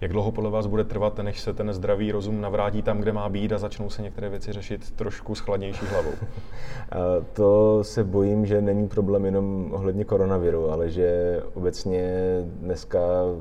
Jak 0.00 0.12
dlouho 0.12 0.32
podle 0.32 0.50
vás 0.50 0.66
bude 0.66 0.84
trvat, 0.84 1.18
než 1.18 1.40
se 1.40 1.54
ten 1.54 1.72
zdravý 1.72 2.12
rozum 2.12 2.40
navrátí 2.40 2.82
tam, 2.82 2.98
kde 2.98 3.12
má 3.12 3.28
být 3.28 3.52
a 3.52 3.58
začnou 3.58 3.90
se 3.90 4.02
některé 4.02 4.28
věci 4.28 4.52
řešit 4.52 4.90
trošku 4.90 5.34
s 5.34 5.40
chladnější 5.40 5.86
hlavou? 5.86 6.10
to 7.32 7.84
se 7.84 8.04
bojím, 8.04 8.46
že 8.46 8.60
není 8.60 8.88
problém 8.88 9.24
jenom 9.24 9.68
ohledně 9.72 10.04
koronaviru, 10.04 10.70
ale 10.70 10.90
že 10.90 11.40
obecně 11.54 12.12
dneska 12.44 12.98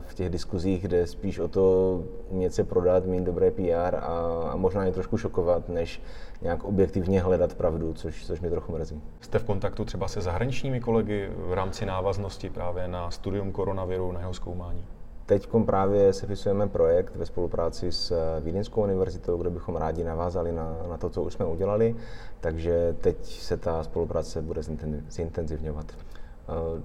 v 0.08 0.14
těch 0.14 0.30
diskuzích 0.30 0.88
jde 0.88 1.08
spíš 1.08 1.40
o 1.40 1.48
to 1.48 2.04
umět 2.30 2.54
se 2.54 2.64
prodat, 2.64 3.06
mít 3.06 3.24
dobré 3.24 3.52
PR 3.52 3.96
a, 3.96 4.50
a 4.52 4.56
možná 4.56 4.86
je 4.86 4.92
trošku 4.92 5.18
šokovat, 5.18 5.70
než 5.70 6.02
nějak 6.42 6.64
objektivně 6.64 7.22
hledat 7.22 7.54
pravdu, 7.54 7.94
což, 7.94 8.26
což 8.26 8.40
mě 8.40 8.50
trochu 8.50 8.72
mrzí. 8.72 9.02
Jste 9.22 9.40
v 9.40 9.44
kontaktu 9.44 9.86
třeba 9.86 10.08
se 10.08 10.22
zahraničními 10.22 10.80
kolegy 10.80 11.30
v 11.38 11.54
rámci 11.54 11.86
návaznosti 11.86 12.50
právě 12.50 12.88
na 12.88 13.12
studium 13.12 13.52
koronaviru, 13.52 14.12
na 14.12 14.20
jeho 14.20 14.34
zkoumání? 14.34 14.86
Teď 15.30 15.50
právě 15.66 16.14
sepisujeme 16.14 16.68
projekt 16.68 17.16
ve 17.16 17.26
spolupráci 17.26 17.92
s 17.92 18.14
Vídeňskou 18.40 18.84
univerzitou, 18.84 19.38
kde 19.38 19.50
bychom 19.50 19.76
rádi 19.76 20.04
navázali 20.04 20.52
na, 20.52 20.78
na 20.90 20.98
to, 20.98 21.10
co 21.10 21.24
už 21.24 21.34
jsme 21.34 21.46
udělali, 21.46 21.96
takže 22.40 22.96
teď 23.02 23.26
se 23.26 23.58
ta 23.58 23.84
spolupráce 23.84 24.42
bude 24.42 24.62
zintenzivňovat. 25.10 25.86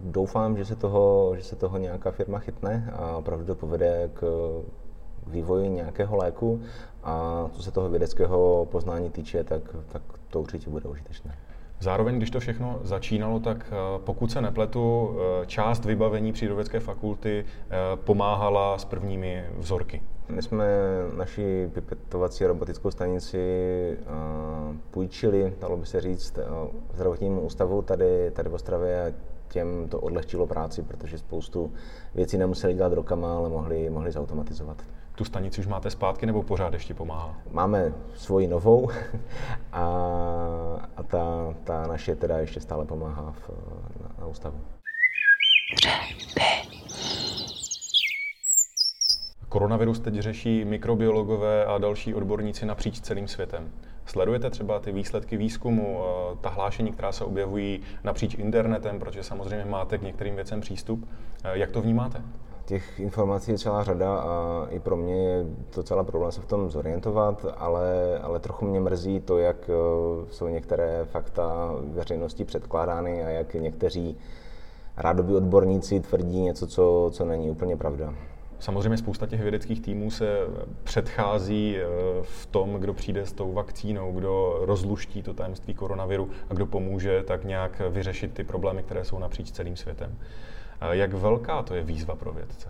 Doufám, 0.00 0.56
že 0.56 0.64
se, 0.64 0.76
toho, 0.76 1.32
že 1.36 1.42
se 1.42 1.56
toho 1.56 1.78
nějaká 1.78 2.10
firma 2.10 2.38
chytne 2.38 2.92
a 2.96 3.16
opravdu 3.16 3.44
to 3.46 3.54
povede 3.54 4.10
k 4.14 4.22
vývoji 5.26 5.68
nějakého 5.68 6.16
léku 6.16 6.60
a 7.02 7.46
co 7.52 7.62
se 7.62 7.70
toho 7.70 7.88
vědeckého 7.88 8.68
poznání 8.70 9.10
týče, 9.10 9.44
tak, 9.44 9.62
tak 9.88 10.02
to 10.30 10.40
určitě 10.40 10.70
bude 10.70 10.88
užitečné. 10.88 11.38
Zároveň, 11.80 12.16
když 12.16 12.30
to 12.30 12.40
všechno 12.40 12.80
začínalo, 12.82 13.40
tak 13.40 13.66
eh, 13.72 13.98
pokud 14.04 14.32
se 14.32 14.40
nepletu, 14.40 15.16
eh, 15.42 15.46
část 15.46 15.84
vybavení 15.84 16.32
přírodovědské 16.32 16.80
fakulty 16.80 17.44
eh, 17.44 17.76
pomáhala 17.96 18.78
s 18.78 18.84
prvními 18.84 19.44
vzorky. 19.58 20.02
My 20.28 20.42
jsme 20.42 20.66
naši 21.16 21.70
pipetovací 21.74 22.46
robotickou 22.46 22.90
stanici 22.90 23.38
půjčili, 24.90 25.54
dalo 25.60 25.76
by 25.76 25.86
se 25.86 26.00
říct, 26.00 26.38
zdravotnímu 26.94 27.40
ústavu 27.40 27.82
tady, 27.82 28.30
tady 28.30 28.48
v 28.48 28.54
Ostravě 28.54 29.06
a 29.06 29.12
těm 29.48 29.88
to 29.88 30.00
odlehčilo 30.00 30.46
práci, 30.46 30.82
protože 30.82 31.18
spoustu 31.18 31.72
věcí 32.14 32.38
nemuseli 32.38 32.74
dělat 32.74 32.92
rokama, 32.92 33.36
ale 33.36 33.48
mohli, 33.48 33.90
mohli 33.90 34.12
zautomatizovat 34.12 34.76
tu 35.14 35.24
stanici 35.24 35.60
už 35.60 35.66
máte 35.66 35.90
zpátky 35.90 36.26
nebo 36.26 36.42
pořád 36.42 36.72
ještě 36.72 36.94
pomáhá? 36.94 37.34
Máme 37.50 37.92
svoji 38.14 38.46
novou 38.46 38.90
a, 39.72 39.84
a 40.96 41.02
ta, 41.02 41.54
ta 41.64 41.86
naše 41.86 42.16
teda 42.16 42.38
ještě 42.38 42.60
stále 42.60 42.84
pomáhá 42.84 43.32
v, 43.32 43.50
na, 44.02 44.10
na 44.18 44.26
ústavu. 44.26 44.60
Koronavirus 49.48 50.00
teď 50.00 50.14
řeší 50.14 50.64
mikrobiologové 50.64 51.64
a 51.64 51.78
další 51.78 52.14
odborníci 52.14 52.66
napříč 52.66 53.00
celým 53.00 53.28
světem. 53.28 53.72
Sledujete 54.06 54.50
třeba 54.50 54.80
ty 54.80 54.92
výsledky 54.92 55.36
výzkumu, 55.36 56.00
eh, 56.00 56.36
ta 56.40 56.48
hlášení, 56.48 56.92
která 56.92 57.12
se 57.12 57.24
objevují 57.24 57.80
napříč 58.04 58.34
internetem, 58.34 58.98
protože 58.98 59.22
samozřejmě 59.22 59.64
máte 59.64 59.98
k 59.98 60.02
některým 60.02 60.34
věcem 60.34 60.60
přístup. 60.60 61.08
Eh, 61.44 61.58
jak 61.58 61.70
to 61.70 61.82
vnímáte? 61.82 62.22
Těch 62.64 63.00
informací 63.00 63.50
je 63.50 63.58
celá 63.58 63.84
řada 63.84 64.16
a 64.16 64.66
i 64.70 64.80
pro 64.80 64.96
mě 64.96 65.28
je 65.28 65.46
to 65.70 65.82
celá 65.82 66.04
problém 66.04 66.32
se 66.32 66.40
v 66.40 66.46
tom 66.46 66.70
zorientovat, 66.70 67.46
ale, 67.56 68.18
ale 68.22 68.40
trochu 68.40 68.64
mě 68.64 68.80
mrzí 68.80 69.20
to, 69.20 69.38
jak 69.38 69.56
eh, 69.68 69.72
jsou 70.32 70.48
některé 70.48 71.04
fakta 71.04 71.74
veřejnosti 71.82 72.44
předkládány 72.44 73.24
a 73.24 73.28
jak 73.28 73.54
někteří 73.54 74.16
rádoby 74.96 75.34
odborníci 75.34 76.00
tvrdí 76.00 76.40
něco, 76.40 76.66
co, 76.66 77.10
co 77.12 77.24
není 77.24 77.50
úplně 77.50 77.76
pravda. 77.76 78.14
Samozřejmě 78.58 78.98
spousta 78.98 79.26
těch 79.26 79.40
vědeckých 79.40 79.80
týmů 79.80 80.10
se 80.10 80.38
předchází 80.84 81.76
eh, 81.76 81.84
v 82.22 82.46
tom, 82.46 82.74
kdo 82.74 82.94
přijde 82.94 83.26
s 83.26 83.32
tou 83.32 83.52
vakcínou, 83.52 84.12
kdo 84.12 84.58
rozluští 84.60 85.22
to 85.22 85.34
tajemství 85.34 85.74
koronaviru 85.74 86.30
a 86.50 86.54
kdo 86.54 86.66
pomůže 86.66 87.22
tak 87.22 87.44
nějak 87.44 87.82
vyřešit 87.90 88.34
ty 88.34 88.44
problémy, 88.44 88.82
které 88.82 89.04
jsou 89.04 89.18
napříč 89.18 89.50
celým 89.50 89.76
světem. 89.76 90.16
Jak 90.90 91.14
velká 91.14 91.62
to 91.62 91.74
je 91.74 91.82
výzva 91.82 92.14
pro 92.14 92.32
vědce? 92.32 92.68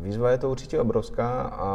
Výzva 0.00 0.30
je 0.30 0.38
to 0.38 0.50
určitě 0.50 0.80
obrovská 0.80 1.42
a 1.42 1.66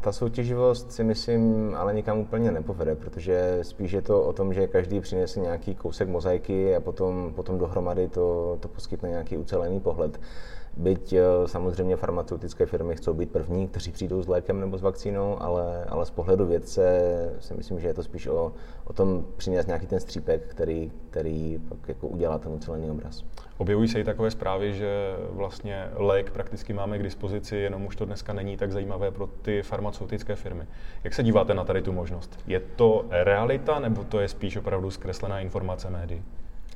ta 0.00 0.12
soutěživost 0.12 0.92
si 0.92 1.04
myslím 1.04 1.74
ale 1.78 1.94
nikam 1.94 2.18
úplně 2.18 2.52
nepovede, 2.52 2.94
protože 2.94 3.58
spíš 3.62 3.92
je 3.92 4.02
to 4.02 4.22
o 4.22 4.32
tom, 4.32 4.54
že 4.54 4.66
každý 4.66 5.00
přinese 5.00 5.40
nějaký 5.40 5.74
kousek 5.74 6.08
mozaiky 6.08 6.76
a 6.76 6.80
potom, 6.80 7.32
potom 7.36 7.58
dohromady 7.58 8.08
to, 8.08 8.56
to 8.60 8.68
poskytne 8.68 9.08
nějaký 9.08 9.36
ucelený 9.36 9.80
pohled. 9.80 10.20
Byť 10.76 11.12
eh, 11.12 11.22
samozřejmě 11.46 11.96
farmaceutické 11.96 12.66
firmy 12.66 12.96
chcou 12.96 13.14
být 13.14 13.30
první, 13.30 13.68
kteří 13.68 13.92
přijdou 13.92 14.22
s 14.22 14.28
lékem 14.28 14.60
nebo 14.60 14.78
s 14.78 14.82
vakcínou, 14.82 15.42
ale, 15.42 15.84
ale 15.84 16.06
z 16.06 16.10
pohledu 16.10 16.46
vědce 16.46 17.02
si 17.38 17.54
myslím, 17.54 17.80
že 17.80 17.88
je 17.88 17.94
to 17.94 18.02
spíš 18.02 18.26
o, 18.26 18.52
o 18.84 18.92
tom 18.92 19.26
přinést 19.36 19.66
nějaký 19.66 19.86
ten 19.86 20.00
střípek, 20.00 20.46
který, 20.46 20.92
který 21.10 21.58
pak 21.68 21.88
jako 21.88 22.08
udělá 22.08 22.38
ten 22.38 22.52
ucelený 22.52 22.90
obraz. 22.90 23.24
Objevují 23.58 23.88
se 23.88 24.00
i 24.00 24.04
takové 24.04 24.30
zprávy, 24.30 24.74
že 24.74 25.16
vlastně 25.30 25.88
lék 25.94 26.30
prakticky 26.30 26.72
máme 26.72 26.98
k 26.98 27.02
dispozici, 27.02 27.56
jenom 27.56 27.86
už 27.86 27.96
to 27.96 28.04
dneska 28.04 28.32
není 28.32 28.56
tak 28.56 28.72
zajímavé 28.72 29.10
pro 29.10 29.26
ty 29.26 29.62
farmaceutické 29.62 30.36
firmy. 30.36 30.64
Jak 31.04 31.14
se 31.14 31.22
díváte 31.22 31.54
na 31.54 31.64
tady 31.64 31.82
tu 31.82 31.92
možnost? 31.92 32.38
Je 32.46 32.60
to 32.60 33.04
realita 33.10 33.78
nebo 33.78 34.04
to 34.04 34.20
je 34.20 34.28
spíš 34.28 34.56
opravdu 34.56 34.90
zkreslená 34.90 35.40
informace 35.40 35.90
médií? 35.90 36.22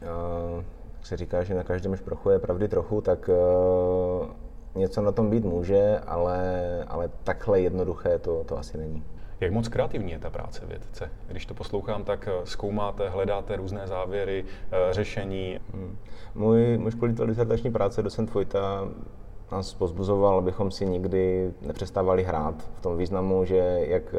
Uh 0.03 0.78
se 1.09 1.17
říká, 1.17 1.45
že 1.45 1.55
na 1.55 1.63
každém 1.63 1.97
šprochu 1.97 2.31
je 2.31 2.39
pravdy 2.39 2.69
trochu, 2.69 3.01
tak 3.01 3.29
uh, 3.29 4.27
něco 4.75 5.03
na 5.03 5.13
tom 5.13 5.31
být 5.31 5.45
může, 5.45 5.99
ale, 6.07 6.85
ale 6.89 7.11
takhle 7.25 7.61
jednoduché 7.61 8.19
to, 8.19 8.45
to 8.45 8.59
asi 8.59 8.79
není. 8.79 9.05
Jak 9.41 9.53
moc 9.53 9.69
kreativní 9.69 10.13
je 10.13 10.19
ta 10.19 10.31
práce 10.31 10.67
vědce? 10.67 11.11
Když 11.27 11.47
to 11.47 11.55
poslouchám, 11.55 12.05
tak 12.05 12.29
eh, 12.29 12.47
zkoumáte, 12.47 13.09
hledáte 13.09 13.57
různé 13.57 13.87
závěry, 13.87 14.45
eh, 14.71 14.93
řešení. 14.93 15.61
Hmm. 15.73 15.99
Můj, 16.35 16.79
můj 16.79 16.91
školitel 16.91 17.27
disertační 17.27 17.73
práce, 17.73 18.03
docent 18.03 18.35
Vojta, 18.35 18.89
nás 19.53 19.75
pozbuzoval, 19.75 20.39
abychom 20.39 20.71
si 20.71 20.87
nikdy 20.87 21.53
nepřestávali 21.67 22.25
hrát. 22.25 22.55
V 22.75 22.81
tom 22.81 22.97
významu, 22.97 23.45
že 23.45 23.57
jak, 23.81 24.15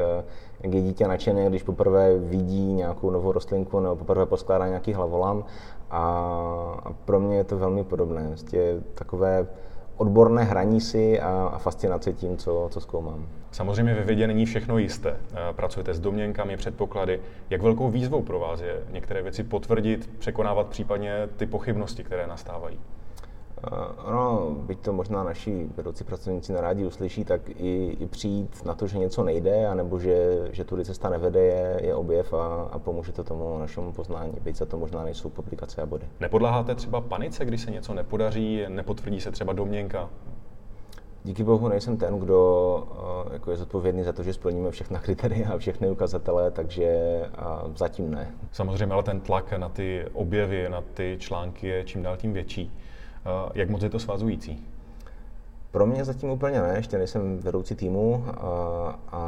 jak 0.60 0.74
je 0.74 0.82
dítě 0.82 1.08
nadšené, 1.08 1.48
když 1.48 1.62
poprvé 1.62 2.18
vidí 2.18 2.72
nějakou 2.72 3.10
novou 3.10 3.32
rostlinku 3.32 3.80
nebo 3.80 3.96
poprvé 3.96 4.26
poskládá 4.26 4.68
nějaký 4.68 4.92
hlavolam. 4.92 5.44
A, 5.90 6.00
a 6.84 6.92
pro 7.04 7.20
mě 7.20 7.36
je 7.36 7.44
to 7.44 7.58
velmi 7.58 7.84
podobné. 7.84 8.28
Vlastně 8.28 8.60
takové 8.94 9.46
odborné 9.96 10.44
hraní 10.44 10.80
si 10.80 11.20
a, 11.20 11.50
a 11.52 11.58
fascinace 11.58 12.12
tím, 12.12 12.36
co, 12.36 12.68
co 12.70 12.80
zkoumám. 12.80 13.26
Samozřejmě 13.50 13.94
ve 13.94 14.04
vědě 14.04 14.26
není 14.26 14.46
všechno 14.46 14.78
jisté. 14.78 15.10
Eh, 15.10 15.52
pracujete 15.52 15.94
s 15.94 16.00
domněnkami, 16.00 16.56
předpoklady. 16.56 17.20
Jak 17.50 17.62
velkou 17.62 17.90
výzvou 17.90 18.22
pro 18.22 18.38
vás 18.38 18.60
je 18.60 18.82
některé 18.92 19.22
věci 19.22 19.44
potvrdit, 19.44 20.10
překonávat 20.18 20.66
případně 20.66 21.28
ty 21.36 21.46
pochybnosti, 21.46 22.04
které 22.04 22.26
nastávají? 22.26 22.80
Ono, 24.04 24.50
byť 24.50 24.78
to 24.80 24.92
možná 24.92 25.24
naši 25.24 25.68
vedoucí 25.76 26.04
pracovníci 26.04 26.52
na 26.52 26.60
rádi 26.60 26.86
uslyší, 26.86 27.24
tak 27.24 27.40
i, 27.48 27.96
i 28.00 28.06
přijít 28.06 28.64
na 28.64 28.74
to, 28.74 28.86
že 28.86 28.98
něco 28.98 29.24
nejde, 29.24 29.66
anebo 29.66 29.98
že, 29.98 30.48
že 30.52 30.64
tudy 30.64 30.84
cesta 30.84 31.08
nevede, 31.08 31.40
je, 31.40 31.80
je 31.82 31.94
objev 31.94 32.32
a, 32.34 32.68
a 32.72 32.78
pomůže 32.78 33.12
to 33.12 33.24
tomu 33.24 33.58
našemu 33.58 33.92
poznání. 33.92 34.32
Byť 34.42 34.56
za 34.56 34.66
to 34.66 34.78
možná 34.78 35.04
nejsou 35.04 35.28
publikace 35.28 35.82
a 35.82 35.86
body. 35.86 36.06
Nepodláháte 36.20 36.74
třeba 36.74 37.00
panice, 37.00 37.44
když 37.44 37.60
se 37.60 37.70
něco 37.70 37.94
nepodaří, 37.94 38.64
nepotvrdí 38.68 39.20
se 39.20 39.30
třeba 39.30 39.52
domněnka? 39.52 40.10
Díky 41.24 41.44
bohu 41.44 41.68
nejsem 41.68 41.96
ten, 41.96 42.18
kdo 42.18 42.82
jako 43.32 43.50
je 43.50 43.56
zodpovědný 43.56 44.04
za 44.04 44.12
to, 44.12 44.22
že 44.22 44.32
splníme 44.32 44.70
všechna 44.70 45.00
kritéria 45.00 45.50
a 45.52 45.58
všechny 45.58 45.90
ukazatele, 45.90 46.50
takže 46.50 47.20
zatím 47.74 48.10
ne. 48.10 48.34
Samozřejmě, 48.52 48.94
ale 48.94 49.02
ten 49.02 49.20
tlak 49.20 49.52
na 49.52 49.68
ty 49.68 50.06
objevy, 50.12 50.68
na 50.68 50.80
ty 50.94 51.16
články 51.20 51.66
je 51.66 51.84
čím 51.84 52.02
dál 52.02 52.16
tím 52.16 52.32
větší. 52.32 52.72
Jak 53.54 53.70
moc 53.70 53.82
je 53.82 53.90
to 53.90 53.98
svazující? 53.98 54.66
Pro 55.70 55.86
mě 55.86 56.04
zatím 56.04 56.30
úplně 56.30 56.60
ne, 56.60 56.72
ještě 56.76 56.98
nejsem 56.98 57.38
vedoucí 57.38 57.74
týmu, 57.74 58.24
a, 58.26 58.30
a, 59.08 59.20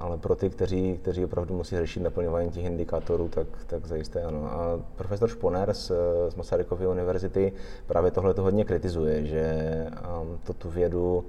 ale 0.00 0.16
pro 0.16 0.34
ty, 0.34 0.50
kteří, 0.50 0.98
kteří 1.02 1.24
opravdu 1.24 1.56
musí 1.56 1.76
řešit 1.76 2.00
naplňování 2.00 2.50
těch 2.50 2.64
indikátorů, 2.64 3.28
tak, 3.28 3.46
tak 3.66 3.86
zajisté 3.86 4.22
ano. 4.22 4.52
A 4.52 4.80
profesor 4.96 5.28
Šponer 5.28 5.74
z, 5.74 5.92
z 6.28 6.34
Masarykovy 6.34 6.86
univerzity 6.86 7.52
právě 7.86 8.10
tohle 8.10 8.34
to 8.34 8.42
hodně 8.42 8.64
kritizuje, 8.64 9.26
že 9.26 9.86
um, 10.22 10.38
to 10.44 10.52
tu 10.52 10.70
vědu, 10.70 11.24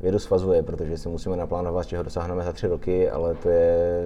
vědu 0.00 0.18
svazuje, 0.18 0.62
protože 0.62 0.98
si 0.98 1.08
musíme 1.08 1.36
naplánovat, 1.36 1.86
čeho 1.86 2.02
dosáhneme 2.02 2.44
za 2.44 2.52
tři 2.52 2.66
roky, 2.66 3.10
ale 3.10 3.34
to 3.34 3.48
je, 3.48 4.02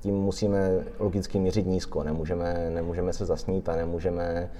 tím 0.00 0.14
musíme 0.14 0.70
logicky 0.98 1.38
měřit 1.38 1.66
nízko, 1.66 2.02
nemůžeme, 2.02 2.70
nemůžeme 2.70 3.12
se 3.12 3.26
zasnít 3.26 3.68
a 3.68 3.76
nemůžeme 3.76 4.50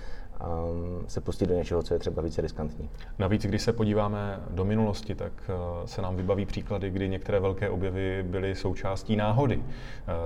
um, 0.41 1.05
se 1.09 1.21
pustit 1.21 1.47
do 1.47 1.55
něčeho, 1.55 1.83
co 1.83 1.95
je 1.95 2.01
třeba 2.01 2.23
více 2.23 2.43
riskantní. 2.43 2.91
Navíc, 3.19 3.43
když 3.43 3.63
se 3.63 3.73
podíváme 3.73 4.41
do 4.51 4.65
minulosti, 4.65 5.15
tak 5.15 5.33
uh, 5.49 5.87
se 5.87 6.03
nám 6.03 6.17
vybaví 6.17 6.47
příklady, 6.47 6.91
kdy 6.91 7.09
některé 7.09 7.41
velké 7.41 7.71
objevy 7.71 8.23
byly 8.23 8.55
součástí 8.55 9.17
náhody. 9.17 9.57
Uh, 9.57 9.65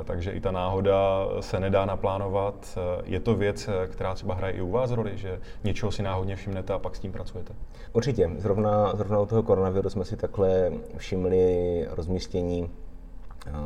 takže 0.05 0.31
i 0.31 0.41
ta 0.41 0.51
náhoda 0.51 1.27
se 1.41 1.61
nedá 1.61 1.85
naplánovat. 1.85 2.79
Uh, 2.99 3.09
je 3.09 3.21
to 3.21 3.35
věc, 3.35 3.69
která 3.87 4.15
třeba 4.15 4.35
hraje 4.35 4.53
i 4.53 4.61
u 4.61 4.71
vás 4.71 4.91
roli, 4.91 5.19
že 5.19 5.41
něčeho 5.65 5.93
si 5.93 6.03
náhodně 6.03 6.37
všimnete 6.37 6.73
a 6.73 6.79
pak 6.79 6.97
s 6.97 7.01
tím 7.01 7.13
pracujete? 7.13 7.55
Určitě. 7.93 8.31
Zrovna, 8.39 8.97
zrovna 8.97 9.21
u 9.21 9.27
toho 9.27 9.43
koronaviru 9.43 9.91
jsme 9.91 10.05
si 10.05 10.17
takhle 10.17 10.73
všimli 10.97 11.87
rozmístění 11.91 12.71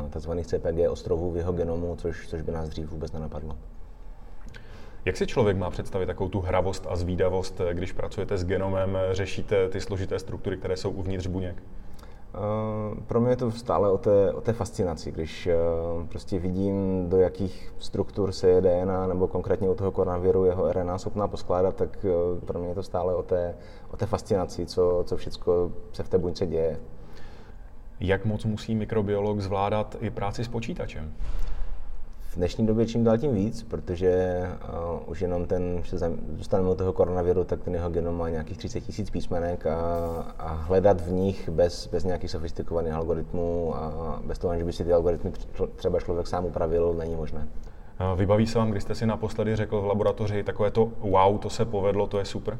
tzv. 0.09 0.31
CPG 0.43 0.89
ostrovů 0.89 1.31
v 1.31 1.37
jeho 1.37 1.53
genomu, 1.53 1.95
což, 1.95 2.27
což 2.27 2.41
by 2.41 2.51
nás 2.51 2.69
dřív 2.69 2.91
vůbec 2.91 3.11
nenapadlo. 3.11 3.55
Jak 5.07 5.17
si 5.17 5.27
člověk 5.27 5.57
má 5.57 5.69
představit 5.69 6.05
takovou 6.05 6.29
tu 6.29 6.39
hravost 6.39 6.87
a 6.89 6.95
zvídavost, 6.95 7.61
když 7.73 7.91
pracujete 7.91 8.37
s 8.37 8.45
genomem, 8.45 8.97
řešíte 9.11 9.69
ty 9.69 9.81
složité 9.81 10.19
struktury, 10.19 10.57
které 10.57 10.77
jsou 10.77 10.91
uvnitř 10.91 11.27
buněk? 11.27 11.63
Pro 13.07 13.21
mě 13.21 13.29
je 13.29 13.35
to 13.35 13.51
stále 13.51 13.91
o 13.91 13.97
té, 13.97 14.33
o 14.33 14.41
té 14.41 14.53
fascinaci, 14.53 15.11
když 15.11 15.49
prostě 16.09 16.39
vidím, 16.39 17.05
do 17.09 17.17
jakých 17.17 17.73
struktur 17.79 18.31
se 18.31 18.49
je 18.49 18.61
DNA 18.61 19.07
nebo 19.07 19.27
konkrétně 19.27 19.69
u 19.69 19.75
toho 19.75 19.91
koronaviru 19.91 20.45
jeho 20.45 20.73
RNA 20.73 20.97
schopná 20.97 21.27
poskládat, 21.27 21.75
tak 21.75 22.05
pro 22.45 22.59
mě 22.59 22.67
je 22.67 22.75
to 22.75 22.83
stále 22.83 23.15
o 23.15 23.23
té, 23.23 23.55
o 23.91 23.97
té 23.97 24.05
fascinaci, 24.05 24.65
co, 24.65 25.03
co 25.07 25.17
všechno 25.17 25.71
se 25.93 26.03
v 26.03 26.09
té 26.09 26.17
buňce 26.17 26.45
děje. 26.45 26.79
Jak 27.99 28.25
moc 28.25 28.45
musí 28.45 28.75
mikrobiolog 28.75 29.39
zvládat 29.39 29.97
i 29.99 30.09
práci 30.09 30.43
s 30.43 30.47
počítačem? 30.47 31.13
V 32.37 32.39
dnešní 32.39 32.67
době 32.67 32.85
čím 32.85 33.03
dál 33.03 33.17
tím 33.17 33.33
víc, 33.33 33.63
protože 33.63 34.41
uh, 35.03 35.09
už 35.09 35.21
jenom 35.21 35.45
ten, 35.45 35.81
že 35.83 35.97
zůstaneme 36.37 36.69
od 36.69 36.77
toho 36.77 36.93
koronaviru, 36.93 37.43
tak 37.43 37.63
ten 37.63 37.73
jeho 37.73 37.89
genom 37.89 38.17
má 38.17 38.29
nějakých 38.29 38.57
30 38.57 38.81
tisíc 38.81 39.09
písmenek 39.09 39.65
a, 39.65 39.77
a 40.39 40.53
hledat 40.53 41.01
v 41.01 41.11
nich 41.11 41.49
bez, 41.49 41.87
bez 41.87 42.03
nějakých 42.03 42.31
sofistikovaných 42.31 42.93
algoritmů 42.93 43.75
a 43.75 44.19
bez 44.25 44.39
toho, 44.39 44.57
že 44.57 44.63
by 44.63 44.73
si 44.73 44.83
ty 44.83 44.93
algoritmy 44.93 45.31
třeba 45.75 45.99
člověk 45.99 46.27
sám 46.27 46.45
upravil, 46.45 46.93
není 46.93 47.15
možné. 47.15 47.47
Vybaví 48.15 48.47
se 48.47 48.59
vám, 48.59 48.71
když 48.71 48.83
jste 48.83 48.95
si 48.95 49.05
naposledy 49.05 49.55
řekl 49.55 49.81
v 49.81 49.85
laboratoři 49.85 50.43
takové 50.43 50.71
to 50.71 50.91
wow, 50.99 51.37
to 51.37 51.49
se 51.49 51.65
povedlo, 51.65 52.07
to 52.07 52.19
je 52.19 52.25
super? 52.25 52.57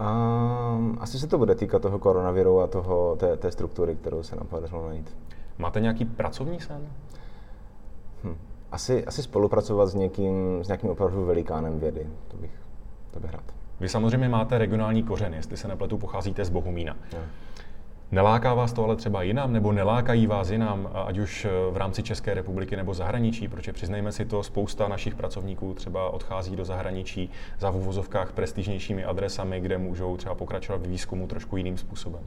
Um, 0.00 0.98
asi 1.00 1.18
se 1.18 1.26
to 1.26 1.38
bude 1.38 1.54
týkat 1.54 1.82
toho 1.82 1.98
koronaviru 1.98 2.60
a 2.60 2.66
toho, 2.66 3.16
té, 3.16 3.36
té 3.36 3.50
struktury, 3.50 3.94
kterou 3.94 4.22
se 4.22 4.36
nám 4.36 4.46
podařilo 4.46 4.86
najít. 4.86 5.16
Máte 5.58 5.80
nějaký 5.80 6.04
pracovní 6.04 6.60
sen? 6.60 6.88
Hm. 8.24 8.36
Asi, 8.72 9.04
asi 9.04 9.22
spolupracovat 9.22 9.86
s 9.86 9.94
někým, 9.94 10.64
s 10.64 10.68
nějakým 10.68 10.90
opravdu 10.90 11.24
velikánem 11.24 11.80
vědy. 11.80 12.06
To 12.28 12.36
bych, 12.36 12.50
to 13.10 13.20
bych 13.20 13.32
rád. 13.32 13.44
Vy 13.80 13.88
samozřejmě 13.88 14.28
máte 14.28 14.58
regionální 14.58 15.02
kořen, 15.02 15.34
jestli 15.34 15.56
se 15.56 15.68
nepletu, 15.68 15.98
pocházíte 15.98 16.44
z 16.44 16.50
Bohumína. 16.50 16.96
Ja. 17.12 17.18
Neláká 18.12 18.54
vás 18.54 18.72
to 18.72 18.84
ale 18.84 18.96
třeba 18.96 19.22
jinam, 19.22 19.52
nebo 19.52 19.72
nelákají 19.72 20.26
vás 20.26 20.50
jinam, 20.50 20.90
ať 21.06 21.18
už 21.18 21.46
v 21.70 21.76
rámci 21.76 22.02
České 22.02 22.34
republiky 22.34 22.76
nebo 22.76 22.94
zahraničí, 22.94 23.48
protože 23.48 23.72
přiznejme 23.72 24.12
si 24.12 24.24
to, 24.24 24.42
spousta 24.42 24.88
našich 24.88 25.14
pracovníků 25.14 25.74
třeba 25.74 26.10
odchází 26.10 26.56
do 26.56 26.64
zahraničí 26.64 27.30
za 27.58 27.70
v 27.70 28.32
prestižnějšími 28.32 29.04
adresami, 29.04 29.60
kde 29.60 29.78
můžou 29.78 30.16
třeba 30.16 30.34
pokračovat 30.34 30.82
v 30.82 30.90
výzkumu 30.90 31.26
trošku 31.26 31.56
jiným 31.56 31.78
způsobem. 31.78 32.22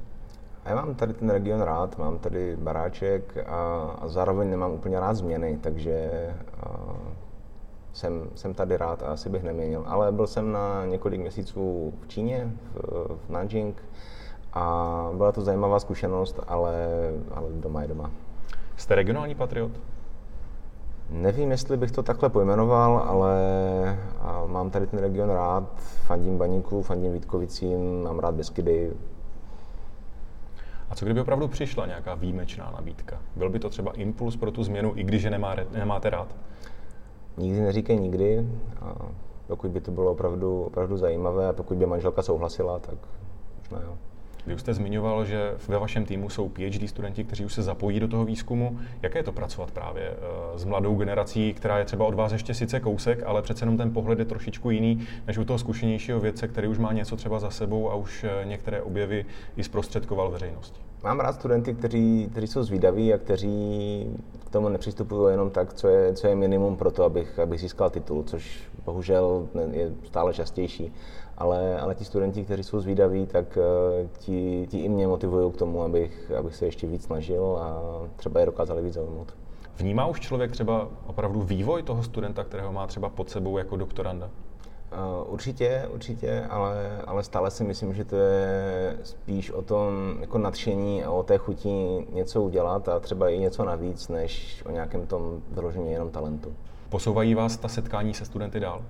A 0.65 0.69
já 0.69 0.75
mám 0.75 0.95
tady 0.95 1.13
ten 1.13 1.29
region 1.29 1.61
rád, 1.61 1.97
mám 1.97 2.19
tady 2.19 2.55
baráček 2.55 3.37
a, 3.47 3.81
a 4.01 4.07
zároveň 4.07 4.49
nemám 4.49 4.71
úplně 4.71 4.99
rád 4.99 5.13
změny, 5.13 5.59
takže 5.61 6.09
a, 6.63 6.69
jsem, 7.93 8.29
jsem 8.35 8.53
tady 8.53 8.77
rád 8.77 9.03
a 9.03 9.05
asi 9.05 9.29
bych 9.29 9.43
neměnil. 9.43 9.83
Ale 9.87 10.11
byl 10.11 10.27
jsem 10.27 10.51
na 10.51 10.85
několik 10.85 11.21
měsíců 11.21 11.93
v 12.01 12.07
Číně, 12.07 12.51
v, 12.73 12.79
v 13.25 13.29
Nanjing, 13.29 13.83
a 14.53 15.09
byla 15.13 15.31
to 15.31 15.41
zajímavá 15.41 15.79
zkušenost, 15.79 16.39
ale, 16.47 16.87
ale 17.31 17.47
doma 17.51 17.81
je 17.81 17.87
doma. 17.87 18.11
Jste 18.77 18.95
regionální 18.95 19.35
patriot? 19.35 19.71
Nevím, 21.09 21.51
jestli 21.51 21.77
bych 21.77 21.91
to 21.91 22.03
takhle 22.03 22.29
pojmenoval, 22.29 23.03
ale 23.07 23.37
mám 24.47 24.69
tady 24.69 24.87
ten 24.87 24.99
region 24.99 25.29
rád, 25.29 25.63
fandím 25.79 26.37
Baníku, 26.37 26.81
fandím 26.81 27.13
Vítkovicím, 27.13 28.03
mám 28.03 28.19
rád 28.19 28.35
Beskydy. 28.35 28.91
Co 30.95 31.05
kdyby 31.05 31.21
opravdu 31.21 31.47
přišla 31.47 31.85
nějaká 31.85 32.15
výjimečná 32.15 32.71
nabídka? 32.75 33.21
Byl 33.35 33.49
by 33.49 33.59
to 33.59 33.69
třeba 33.69 33.91
impuls 33.91 34.35
pro 34.35 34.51
tu 34.51 34.63
změnu, 34.63 34.93
i 34.95 35.03
když 35.03 35.23
je 35.23 35.29
nemá, 35.31 35.55
nemáte 35.71 36.09
rád? 36.09 36.35
Nikdy 37.37 37.61
neříkej 37.61 37.99
nikdy. 37.99 38.47
A 38.81 38.95
pokud 39.47 39.71
by 39.71 39.81
to 39.81 39.91
bylo 39.91 40.11
opravdu, 40.11 40.63
opravdu 40.63 40.97
zajímavé 40.97 41.47
a 41.47 41.53
pokud 41.53 41.77
by 41.77 41.85
manželka 41.85 42.21
souhlasila, 42.21 42.79
tak 42.79 42.97
možná 43.59 43.81
jo. 43.85 43.97
Vy 44.47 44.53
už 44.53 44.61
jste 44.61 44.73
zmiňoval, 44.73 45.25
že 45.25 45.53
ve 45.67 45.79
vašem 45.79 46.05
týmu 46.05 46.29
jsou 46.29 46.49
PhD 46.49 46.89
studenti, 46.89 47.23
kteří 47.23 47.45
už 47.45 47.53
se 47.53 47.63
zapojí 47.63 47.99
do 47.99 48.07
toho 48.07 48.25
výzkumu. 48.25 48.79
Jaké 49.01 49.19
je 49.19 49.23
to 49.23 49.31
pracovat 49.31 49.71
právě 49.71 50.03
eh, 50.03 50.59
s 50.59 50.65
mladou 50.65 50.95
generací, 50.95 51.53
která 51.53 51.77
je 51.77 51.85
třeba 51.85 52.05
od 52.05 52.13
vás 52.13 52.31
ještě 52.31 52.53
sice 52.53 52.79
kousek, 52.79 53.23
ale 53.25 53.41
přece 53.41 53.63
jenom 53.63 53.77
ten 53.77 53.93
pohled 53.93 54.19
je 54.19 54.25
trošičku 54.25 54.69
jiný 54.69 55.07
než 55.27 55.37
u 55.37 55.45
toho 55.45 55.59
zkušenějšího 55.59 56.19
vědce, 56.19 56.47
který 56.47 56.67
už 56.67 56.77
má 56.77 56.93
něco 56.93 57.15
třeba 57.15 57.39
za 57.39 57.49
sebou 57.49 57.91
a 57.91 57.95
už 57.95 58.23
eh, 58.23 58.45
některé 58.45 58.81
objevy 58.81 59.25
i 59.57 59.63
zprostředkoval 59.63 60.31
veřejnosti? 60.31 60.79
Mám 61.03 61.19
rád 61.19 61.33
studenty, 61.33 61.73
kteří, 61.73 62.27
kteří 62.31 62.47
jsou 62.47 62.63
zvídaví 62.63 63.13
a 63.13 63.17
kteří 63.17 64.07
k 64.45 64.49
tomu 64.49 64.69
nepřistupují 64.69 65.31
jenom 65.31 65.49
tak, 65.49 65.73
co 65.73 65.87
je, 65.87 66.13
co 66.13 66.27
je 66.27 66.35
minimum 66.35 66.75
pro 66.75 66.91
to, 66.91 67.03
abych, 67.03 67.39
abych 67.39 67.59
získal 67.59 67.89
titul, 67.89 68.23
což 68.23 68.63
bohužel 68.85 69.47
je 69.71 69.91
stále 70.03 70.33
častější 70.33 70.93
ale, 71.37 71.79
ale 71.79 71.95
ti 71.95 72.05
studenti, 72.05 72.43
kteří 72.43 72.63
jsou 72.63 72.79
zvídaví, 72.79 73.25
tak 73.25 73.57
eh, 73.57 74.07
ti, 74.17 74.67
ti 74.69 74.79
i 74.79 74.89
mě 74.89 75.07
motivují 75.07 75.51
k 75.51 75.57
tomu, 75.57 75.83
abych, 75.83 76.31
abych 76.39 76.55
se 76.55 76.65
ještě 76.65 76.87
víc 76.87 77.03
snažil 77.03 77.57
a 77.61 77.81
třeba 78.15 78.39
je 78.39 78.45
dokázali 78.45 78.81
víc 78.81 78.93
zaujmout. 78.93 79.33
Vnímá 79.77 80.05
už 80.05 80.19
člověk 80.19 80.51
třeba 80.51 80.87
opravdu 81.07 81.41
vývoj 81.41 81.83
toho 81.83 82.03
studenta, 82.03 82.43
kterého 82.43 82.71
má 82.71 82.87
třeba 82.87 83.09
pod 83.09 83.29
sebou 83.29 83.57
jako 83.57 83.77
doktoranda? 83.77 84.29
Uh, 84.91 85.33
určitě, 85.33 85.89
určitě, 85.93 86.45
ale, 86.49 87.01
ale 87.07 87.23
stále 87.23 87.51
si 87.51 87.63
myslím, 87.63 87.93
že 87.93 88.05
to 88.05 88.15
je 88.15 88.97
spíš 89.03 89.51
o 89.51 89.61
tom 89.61 90.17
jako 90.21 90.37
nadšení 90.37 91.03
a 91.03 91.11
o 91.11 91.23
té 91.23 91.37
chuti 91.37 92.05
něco 92.13 92.41
udělat 92.41 92.89
a 92.89 92.99
třeba 92.99 93.29
i 93.29 93.39
něco 93.39 93.65
navíc, 93.65 94.07
než 94.07 94.63
o 94.65 94.71
nějakém 94.71 95.07
tom 95.07 95.41
vyloženě 95.51 95.91
jenom 95.91 96.11
talentu. 96.11 96.53
Posouvají 96.89 97.35
vás 97.35 97.57
ta 97.57 97.67
setkání 97.67 98.13
se 98.13 98.25
studenty 98.25 98.59
dál? 98.59 98.81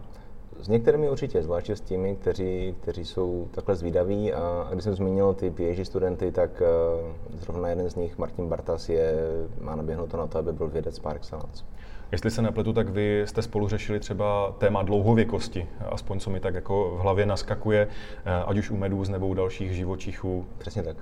S 0.66 0.68
některými 0.68 1.10
určitě, 1.10 1.44
zvláště 1.44 1.76
s 1.76 1.82
těmi, 1.82 2.16
kteří, 2.16 2.76
kteří 2.82 3.06
jsou 3.06 3.48
takhle 3.52 3.76
zvídaví. 3.76 4.34
A 4.34 4.70
když 4.72 4.84
jsem 4.84 4.96
zmínil 4.96 5.34
ty 5.34 5.50
PhD 5.52 5.86
studenty, 5.86 6.32
tak 6.32 6.62
uh, 6.62 7.38
zrovna 7.40 7.70
jeden 7.70 7.90
z 7.90 7.96
nich, 7.96 8.18
Martin 8.18 8.48
Bartas, 8.48 8.90
je, 8.90 9.14
má 9.62 9.76
naběhnuto 9.76 10.18
na 10.18 10.28
to, 10.28 10.38
aby 10.38 10.54
byl 10.54 10.68
vědec 10.68 11.00
par 11.00 11.16
excellence. 11.16 11.66
Jestli 12.12 12.32
se 12.32 12.42
nepletu, 12.42 12.74
tak 12.74 12.90
vy 12.90 13.24
jste 13.26 13.42
spolu 13.42 13.68
řešili 13.68 14.00
třeba 14.00 14.56
téma 14.58 14.84
dlouhověkosti, 14.84 15.68
aspoň 15.92 16.20
co 16.20 16.30
mi 16.30 16.40
tak 16.40 16.54
jako 16.54 16.96
v 16.98 17.00
hlavě 17.00 17.26
naskakuje, 17.26 17.88
eh, 18.26 18.44
ať 18.46 18.58
už 18.58 18.72
u 18.72 18.78
medůz 18.78 19.10
nebo 19.10 19.28
u 19.28 19.34
dalších 19.34 19.72
živočichů. 19.72 20.46
Přesně 20.58 20.84
tak. 20.84 20.98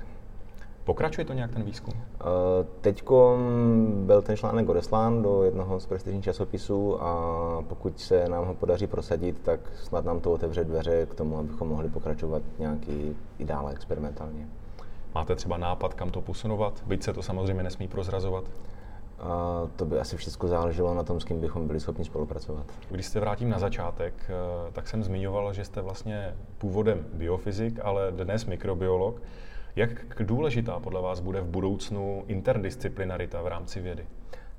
Pokračuje 0.83 1.25
to 1.25 1.33
nějak 1.33 1.51
ten 1.51 1.63
výzkum? 1.63 1.93
Uh, 1.93 2.29
Teď 2.81 3.03
byl 3.85 4.21
ten 4.21 4.37
článek 4.37 4.69
odeslán 4.69 5.21
do 5.21 5.43
jednoho 5.43 5.79
z 5.79 5.85
prestižních 5.85 6.23
časopisů 6.23 7.03
a 7.03 7.61
pokud 7.67 7.99
se 7.99 8.29
nám 8.29 8.45
ho 8.45 8.53
podaří 8.53 8.87
prosadit, 8.87 9.39
tak 9.43 9.59
snad 9.83 10.05
nám 10.05 10.19
to 10.19 10.31
otevře 10.31 10.63
dveře 10.63 11.05
k 11.05 11.15
tomu, 11.15 11.37
abychom 11.37 11.67
mohli 11.67 11.89
pokračovat 11.89 12.41
nějaký 12.59 13.15
i 13.39 13.45
dále 13.45 13.71
experimentálně. 13.71 14.47
Máte 15.15 15.35
třeba 15.35 15.57
nápad, 15.57 15.93
kam 15.93 16.09
to 16.11 16.21
posunovat? 16.21 16.83
Byť 16.87 17.03
se 17.03 17.13
to 17.13 17.21
samozřejmě 17.21 17.63
nesmí 17.63 17.87
prozrazovat? 17.87 18.43
A 19.19 19.61
to 19.75 19.85
by 19.85 19.99
asi 19.99 20.17
všechno 20.17 20.49
záleželo 20.49 20.93
na 20.93 21.03
tom, 21.03 21.19
s 21.19 21.23
kým 21.23 21.39
bychom 21.39 21.67
byli 21.67 21.79
schopni 21.79 22.05
spolupracovat. 22.05 22.65
Když 22.89 23.05
se 23.05 23.19
vrátím 23.19 23.49
na 23.49 23.59
začátek, 23.59 24.13
eh, 24.29 24.71
tak 24.71 24.87
jsem 24.87 25.03
zmiňoval, 25.03 25.53
že 25.53 25.65
jste 25.65 25.81
vlastně 25.81 26.35
původem 26.57 27.05
biofyzik, 27.13 27.79
ale 27.83 28.11
dnes 28.11 28.45
mikrobiolog. 28.45 29.21
Jak 29.75 30.23
důležitá 30.23 30.79
podle 30.79 31.01
vás 31.01 31.19
bude 31.19 31.41
v 31.41 31.47
budoucnu 31.47 32.23
interdisciplinarita 32.27 33.41
v 33.41 33.47
rámci 33.47 33.79
vědy? 33.81 34.05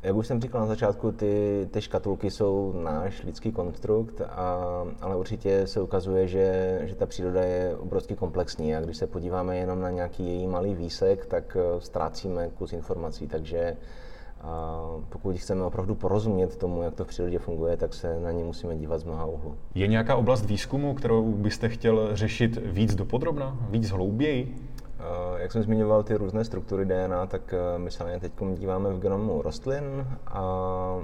Jak 0.03 0.17
už 0.17 0.27
jsem 0.27 0.41
říkal 0.41 0.61
na 0.61 0.67
začátku, 0.67 1.13
ty, 1.13 1.69
ty 1.71 1.81
škatulky 1.81 2.31
jsou 2.31 2.73
náš 2.83 3.23
lidský 3.23 3.53
konstrukt, 3.53 4.21
a, 4.21 4.65
ale 5.01 5.17
určitě 5.17 5.67
se 5.67 5.83
ukazuje, 5.83 6.29
že, 6.29 6.81
že 6.85 6.95
ta 6.95 7.07
příroda 7.07 7.43
je 7.43 7.77
obrovsky 7.77 8.17
komplexní 8.17 8.77
a 8.77 8.81
když 8.81 8.97
se 8.97 9.07
podíváme 9.07 9.57
jenom 9.57 9.81
na 9.81 9.91
nějaký 9.91 10.27
její 10.27 10.47
malý 10.47 10.75
výsek, 10.75 11.27
tak 11.27 11.57
eh, 11.61 11.81
ztrácíme 11.81 12.49
kus 12.49 12.73
informací, 12.73 13.27
takže 13.27 13.77
a 14.41 14.81
pokud 15.09 15.37
chceme 15.37 15.65
opravdu 15.65 15.95
porozumět 15.95 16.57
tomu, 16.57 16.83
jak 16.83 16.95
to 16.95 17.05
v 17.05 17.09
přírodě 17.09 17.39
funguje, 17.39 17.77
tak 17.77 17.95
se 17.95 18.21
na 18.21 18.31
ně 18.31 18.45
musíme 18.45 18.77
dívat 18.77 18.99
z 18.99 19.05
mnoha 19.05 19.25
úhlů. 19.25 19.57
Je 19.75 19.87
nějaká 19.87 20.17
oblast 20.17 20.45
výzkumu, 20.45 20.95
kterou 20.95 21.33
byste 21.33 21.69
chtěl 21.69 22.17
řešit 22.17 22.59
víc 22.65 22.95
dopodrobna, 22.95 23.59
víc 23.71 23.91
hlouběji? 23.91 24.55
Eh, 25.05 25.43
jak 25.43 25.53
jsem 25.53 25.63
zmiňoval 25.63 26.03
ty 26.03 26.15
různé 26.15 26.45
struktury 26.45 26.85
DNA, 26.85 27.27
tak 27.27 27.55
eh, 27.55 27.79
my 27.79 27.91
se 27.91 28.05
na 28.05 28.11
ně 28.11 28.21
teď 28.21 28.33
díváme 28.55 28.93
v 28.93 28.99
genomu 28.99 29.43
rostlin 29.43 30.07
a 30.27 30.43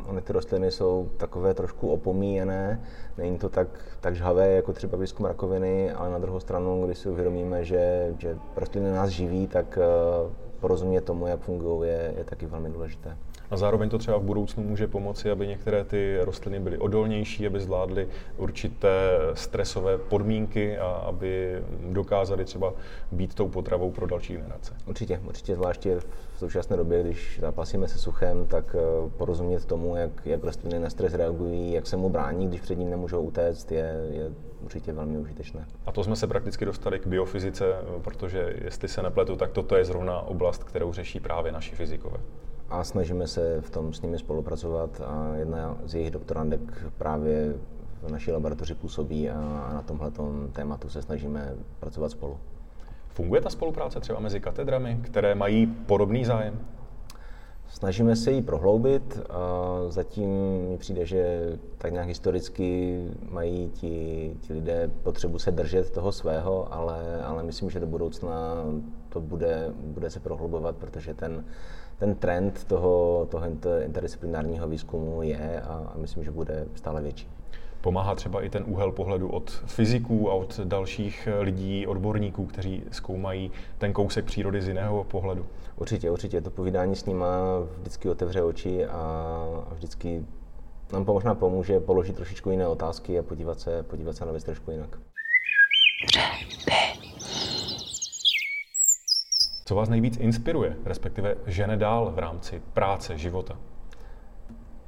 ony 0.06 0.20
ty 0.20 0.32
rostliny 0.32 0.70
jsou 0.70 1.10
takové 1.16 1.54
trošku 1.54 1.88
opomíjené. 1.88 2.80
Není 3.18 3.38
to 3.38 3.48
tak, 3.48 3.68
tak 4.00 4.16
žhavé 4.16 4.52
jako 4.52 4.72
třeba 4.72 4.98
výzkum 4.98 5.26
rakoviny, 5.26 5.92
ale 5.92 6.10
na 6.10 6.18
druhou 6.18 6.40
stranu, 6.40 6.86
když 6.86 6.98
si 6.98 7.08
uvědomíme, 7.08 7.64
že, 7.64 8.14
že 8.18 8.36
rostliny 8.56 8.90
nás 8.92 9.10
živí, 9.10 9.46
tak 9.46 9.78
eh, 9.78 10.30
porozumět 10.60 11.00
tomu, 11.00 11.26
jak 11.26 11.40
fungují, 11.40 11.88
je, 11.90 12.14
je 12.18 12.24
taky 12.24 12.46
velmi 12.46 12.70
důležité. 12.70 13.16
A 13.50 13.56
zároveň 13.56 13.88
to 13.88 13.98
třeba 13.98 14.18
v 14.18 14.22
budoucnu 14.22 14.62
může 14.62 14.86
pomoci, 14.86 15.30
aby 15.30 15.46
některé 15.46 15.84
ty 15.84 16.18
rostliny 16.20 16.60
byly 16.60 16.78
odolnější, 16.78 17.46
aby 17.46 17.60
zvládly 17.60 18.08
určité 18.36 19.18
stresové 19.34 19.98
podmínky 19.98 20.78
a 20.78 20.86
aby 20.86 21.58
dokázaly 21.92 22.44
třeba 22.44 22.72
být 23.12 23.34
tou 23.34 23.48
potravou 23.48 23.90
pro 23.90 24.06
další 24.06 24.32
generace. 24.32 24.74
Určitě, 24.86 25.20
určitě 25.28 25.54
zvláště 25.54 26.00
v 26.34 26.38
současné 26.38 26.76
době, 26.76 27.02
když 27.02 27.38
zápasíme 27.40 27.88
se 27.88 27.98
suchem, 27.98 28.46
tak 28.46 28.76
eh, 28.78 29.10
porozumět 29.16 29.64
tomu, 29.64 29.96
jak, 29.96 30.10
jak 30.24 30.44
rostliny 30.44 30.78
na 30.78 30.90
stres 30.90 31.14
reagují, 31.14 31.72
jak 31.72 31.86
se 31.86 31.96
mu 31.96 32.08
brání, 32.08 32.48
když 32.48 32.60
před 32.60 32.78
ním 32.78 32.90
nemůžou 32.90 33.22
utéct, 33.22 33.72
je, 33.72 34.08
je 34.10 34.30
určitě 34.62 34.92
velmi 34.92 35.18
užitečné. 35.18 35.66
A 35.86 35.92
to 35.92 36.04
jsme 36.04 36.16
se 36.16 36.26
prakticky 36.26 36.64
dostali 36.64 36.98
k 36.98 37.06
biofyzice, 37.06 37.64
protože 38.02 38.54
jestli 38.64 38.88
se 38.88 39.02
nepletu, 39.02 39.36
tak 39.36 39.50
toto 39.50 39.76
je 39.76 39.84
zrovna 39.84 40.20
oblast, 40.20 40.64
kterou 40.64 40.92
řeší 40.92 41.20
právě 41.20 41.52
naši 41.52 41.74
fyzikové. 41.74 42.18
A 42.70 42.84
snažíme 42.84 43.26
se 43.26 43.60
v 43.60 43.70
tom 43.70 43.92
s 43.92 44.02
nimi 44.02 44.18
spolupracovat 44.18 45.00
a 45.06 45.34
jedna 45.36 45.78
z 45.84 45.94
jejich 45.94 46.10
doktorandek 46.10 46.60
právě 46.98 47.54
v 48.02 48.10
naší 48.12 48.32
laboratoři 48.32 48.74
působí 48.74 49.30
a, 49.30 49.70
na 49.74 49.82
tomhle 49.82 50.10
tématu 50.52 50.88
se 50.88 51.02
snažíme 51.02 51.54
pracovat 51.80 52.10
spolu. 52.10 52.36
Funguje 53.08 53.40
ta 53.40 53.50
spolupráce 53.50 54.00
třeba 54.00 54.20
mezi 54.20 54.40
katedrami, 54.40 55.00
které 55.02 55.34
mají 55.34 55.66
podobný 55.66 56.24
zájem? 56.24 56.60
Snažíme 57.68 58.16
se 58.16 58.32
ji 58.32 58.42
prohloubit. 58.42 59.20
Zatím 59.88 60.30
mi 60.68 60.78
přijde, 60.78 61.06
že 61.06 61.52
tak 61.78 61.92
nějak 61.92 62.08
historicky 62.08 63.00
mají 63.30 63.68
ti, 63.68 64.36
ti 64.40 64.52
lidé 64.52 64.90
potřebu 65.02 65.38
se 65.38 65.50
držet 65.50 65.90
toho 65.90 66.12
svého, 66.12 66.74
ale, 66.74 67.22
ale 67.24 67.42
myslím, 67.42 67.70
že 67.70 67.80
do 67.80 67.86
budoucna 67.86 68.64
to 69.08 69.20
bude, 69.20 69.72
bude 69.76 70.10
se 70.10 70.20
prohlubovat, 70.20 70.76
protože 70.76 71.14
ten, 71.14 71.44
ten 72.00 72.14
trend 72.14 72.64
toho, 72.64 73.26
toho 73.30 73.46
interdisciplinárního 73.84 74.68
výzkumu 74.68 75.22
je 75.22 75.60
a, 75.60 75.92
a 75.94 75.98
myslím, 75.98 76.24
že 76.24 76.30
bude 76.30 76.66
stále 76.74 77.02
větší. 77.02 77.28
Pomáhá 77.80 78.14
třeba 78.14 78.42
i 78.42 78.48
ten 78.48 78.64
úhel 78.66 78.92
pohledu 78.92 79.28
od 79.28 79.50
fyziků 79.50 80.30
a 80.30 80.34
od 80.34 80.60
dalších 80.60 81.28
lidí, 81.40 81.86
odborníků, 81.86 82.46
kteří 82.46 82.82
zkoumají 82.90 83.50
ten 83.78 83.92
kousek 83.92 84.24
přírody 84.24 84.62
z 84.62 84.68
jiného 84.68 85.04
pohledu. 85.04 85.46
Určitě, 85.76 86.10
určitě. 86.10 86.40
To 86.40 86.50
povídání 86.50 86.96
s 86.96 87.04
nima 87.04 87.28
vždycky 87.78 88.08
otevře 88.08 88.42
oči 88.42 88.86
a 88.86 89.44
vždycky 89.72 90.24
nám 90.92 91.04
možná 91.06 91.34
pomůže 91.34 91.80
položit 91.80 92.16
trošičku 92.16 92.50
jiné 92.50 92.66
otázky 92.66 93.18
a 93.18 93.22
podívat 93.22 93.60
se, 93.60 93.82
podívat 93.82 94.16
se 94.16 94.24
na 94.24 94.32
věc 94.32 94.44
trošku 94.44 94.70
jinak. 94.70 94.98
Co 99.70 99.74
vás 99.74 99.88
nejvíc 99.88 100.16
inspiruje, 100.16 100.76
respektive 100.84 101.34
žene 101.46 101.76
dál 101.76 102.12
v 102.14 102.18
rámci 102.18 102.62
práce, 102.72 103.18
života? 103.18 103.56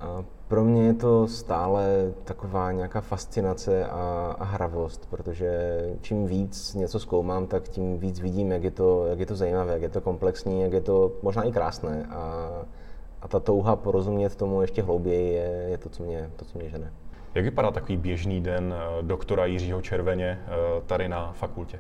A 0.01 0.25
pro 0.49 0.65
mě 0.65 0.83
je 0.83 0.95
to 0.95 1.29
stále 1.29 2.13
taková 2.25 2.73
nějaká 2.73 3.01
fascinace 3.01 3.87
a, 3.87 4.35
a 4.39 4.45
hravost, 4.45 5.07
protože 5.11 5.81
čím 6.01 6.27
víc 6.27 6.75
něco 6.75 7.01
zkoumám, 7.01 7.47
tak 7.47 7.69
tím 7.69 7.99
víc 7.99 8.21
vidím, 8.21 8.51
jak 8.51 8.65
je 8.65 8.71
to, 8.71 9.07
jak 9.07 9.19
je 9.19 9.27
to 9.27 9.37
zajímavé, 9.37 9.73
jak 9.73 9.83
je 9.83 9.89
to 9.89 10.01
komplexní, 10.01 10.61
jak 10.61 10.73
je 10.73 10.81
to 10.81 11.13
možná 11.23 11.43
i 11.43 11.53
krásné. 11.53 12.07
A, 12.11 12.51
a 13.23 13.29
ta 13.29 13.41
touha 13.41 13.77
porozumět 13.77 14.37
tomu 14.37 14.63
ještě 14.63 14.83
hlouběji 14.83 15.35
je, 15.35 15.67
je 15.71 15.79
to, 15.79 15.89
co 15.89 16.03
mě, 16.03 16.31
to, 16.37 16.45
co 16.45 16.59
mě 16.59 16.69
žene. 16.69 16.93
Jak 17.35 17.45
vypadá 17.45 17.71
takový 17.71 17.97
běžný 17.97 18.41
den 18.41 18.75
eh, 18.77 19.03
doktora 19.03 19.47
Jiřího 19.47 19.83
Červeně 19.83 20.41
eh, 20.47 20.83
tady 20.87 21.09
na 21.09 21.33
fakultě? 21.33 21.79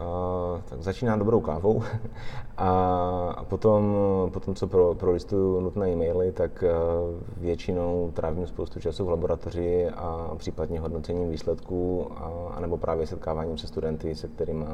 Uh, 0.00 0.60
tak 0.68 0.82
začínám 0.82 1.18
dobrou 1.18 1.40
kávou 1.40 1.82
a 2.56 3.44
potom, 3.48 3.96
potom 4.32 4.54
co 4.54 4.66
pro, 4.66 4.94
prolistuju 4.94 5.60
nutné 5.60 5.90
e-maily, 5.90 6.32
tak 6.32 6.64
uh, 6.66 7.42
většinou 7.42 8.10
trávím 8.14 8.46
spoustu 8.46 8.80
času 8.80 9.04
v 9.04 9.10
laboratoři 9.10 9.88
a 9.88 10.34
případně 10.36 10.80
hodnocením 10.80 11.30
výsledků 11.30 12.10
a, 12.16 12.52
anebo 12.54 12.76
právě 12.76 13.06
setkáváním 13.06 13.58
se 13.58 13.66
studenty, 13.66 14.14
se 14.14 14.28
kterými 14.28 14.64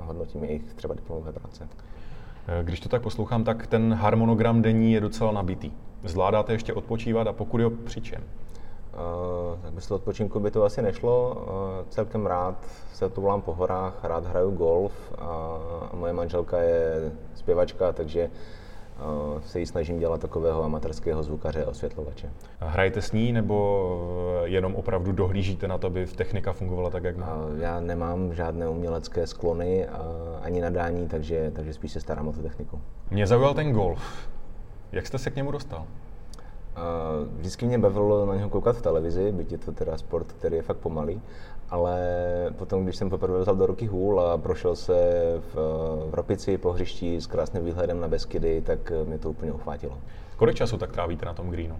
hodnotím 0.00 0.44
jejich 0.44 0.74
třeba 0.74 0.94
diplomové 0.94 1.32
práce. 1.32 1.68
Eh, 2.46 2.62
když 2.62 2.80
to 2.80 2.88
tak 2.88 3.02
poslouchám, 3.02 3.44
tak 3.44 3.66
ten 3.66 3.94
harmonogram 3.94 4.62
denní 4.62 4.92
je 4.92 5.00
docela 5.00 5.32
nabitý. 5.32 5.72
Zvládáte 6.04 6.52
ještě 6.52 6.72
odpočívat 6.72 7.26
a 7.26 7.32
pokud 7.32 7.60
jo, 7.60 7.70
při 7.70 8.00
čem? 8.00 8.22
Uh, 8.92 9.58
tak 9.62 9.72
bez 9.72 9.90
odpočinku 9.90 10.40
by 10.40 10.50
to 10.50 10.64
asi 10.64 10.82
nešlo. 10.82 11.30
Uh, 11.30 11.88
celkem 11.88 12.26
rád 12.26 12.54
se 12.94 13.08
volám 13.08 13.42
po 13.42 13.54
horách, 13.54 14.04
rád 14.04 14.26
hraju 14.26 14.50
golf 14.50 14.92
a, 15.18 15.58
a 15.92 15.96
moje 15.96 16.12
manželka 16.12 16.58
je 16.58 17.12
zpěvačka, 17.34 17.92
takže 17.92 18.30
uh, 19.34 19.40
se 19.40 19.60
jí 19.60 19.66
snažím 19.66 19.98
dělat 19.98 20.20
takového 20.20 20.64
amatérského 20.64 21.22
zvukaře 21.22 21.64
a 21.64 21.68
osvětlovače. 21.68 22.30
Hrajete 22.60 23.02
s 23.02 23.12
ní 23.12 23.32
nebo 23.32 23.98
jenom 24.44 24.74
opravdu 24.74 25.12
dohlížíte 25.12 25.68
na 25.68 25.78
to, 25.78 25.86
aby 25.86 26.06
technika 26.06 26.52
fungovala 26.52 26.90
tak, 26.90 27.04
jak 27.04 27.16
má? 27.16 27.38
Já 27.58 27.80
nemám 27.80 28.34
žádné 28.34 28.68
umělecké 28.68 29.26
sklony 29.26 29.86
ani 30.42 30.60
nadání, 30.60 31.08
takže, 31.08 31.52
takže 31.54 31.72
spíš 31.72 31.92
se 31.92 32.00
starám 32.00 32.28
o 32.28 32.32
tu 32.32 32.42
techniku. 32.42 32.80
Mě 33.10 33.26
zaujal 33.26 33.54
ten 33.54 33.72
golf. 33.72 34.28
Jak 34.92 35.06
jste 35.06 35.18
se 35.18 35.30
k 35.30 35.36
němu 35.36 35.50
dostal? 35.50 35.86
Vždycky 37.36 37.66
mě 37.66 37.78
bavilo 37.78 38.26
na 38.26 38.34
něho 38.34 38.50
koukat 38.50 38.76
v 38.76 38.82
televizi, 38.82 39.32
byť 39.32 39.52
je 39.52 39.58
to 39.58 39.72
teda 39.72 39.98
sport, 39.98 40.32
který 40.32 40.56
je 40.56 40.62
fakt 40.62 40.76
pomalý, 40.76 41.20
ale 41.70 41.98
potom, 42.58 42.84
když 42.84 42.96
jsem 42.96 43.10
poprvé 43.10 43.40
vzal 43.40 43.56
do 43.56 43.66
ruky 43.66 43.86
hůl 43.86 44.20
a 44.20 44.38
prošel 44.38 44.76
se 44.76 44.94
v, 45.52 45.54
v 46.10 46.14
Ropici 46.14 46.58
po 46.58 46.72
hřišti 46.72 47.20
s 47.20 47.26
krásným 47.26 47.64
výhledem 47.64 48.00
na 48.00 48.08
Beskydy, 48.08 48.60
tak 48.60 48.92
mě 49.04 49.18
to 49.18 49.30
úplně 49.30 49.52
uchvátilo. 49.52 49.98
Kolik 50.36 50.56
času 50.56 50.78
tak 50.78 50.92
trávíte 50.92 51.26
na 51.26 51.34
tom 51.34 51.50
greenu? 51.50 51.76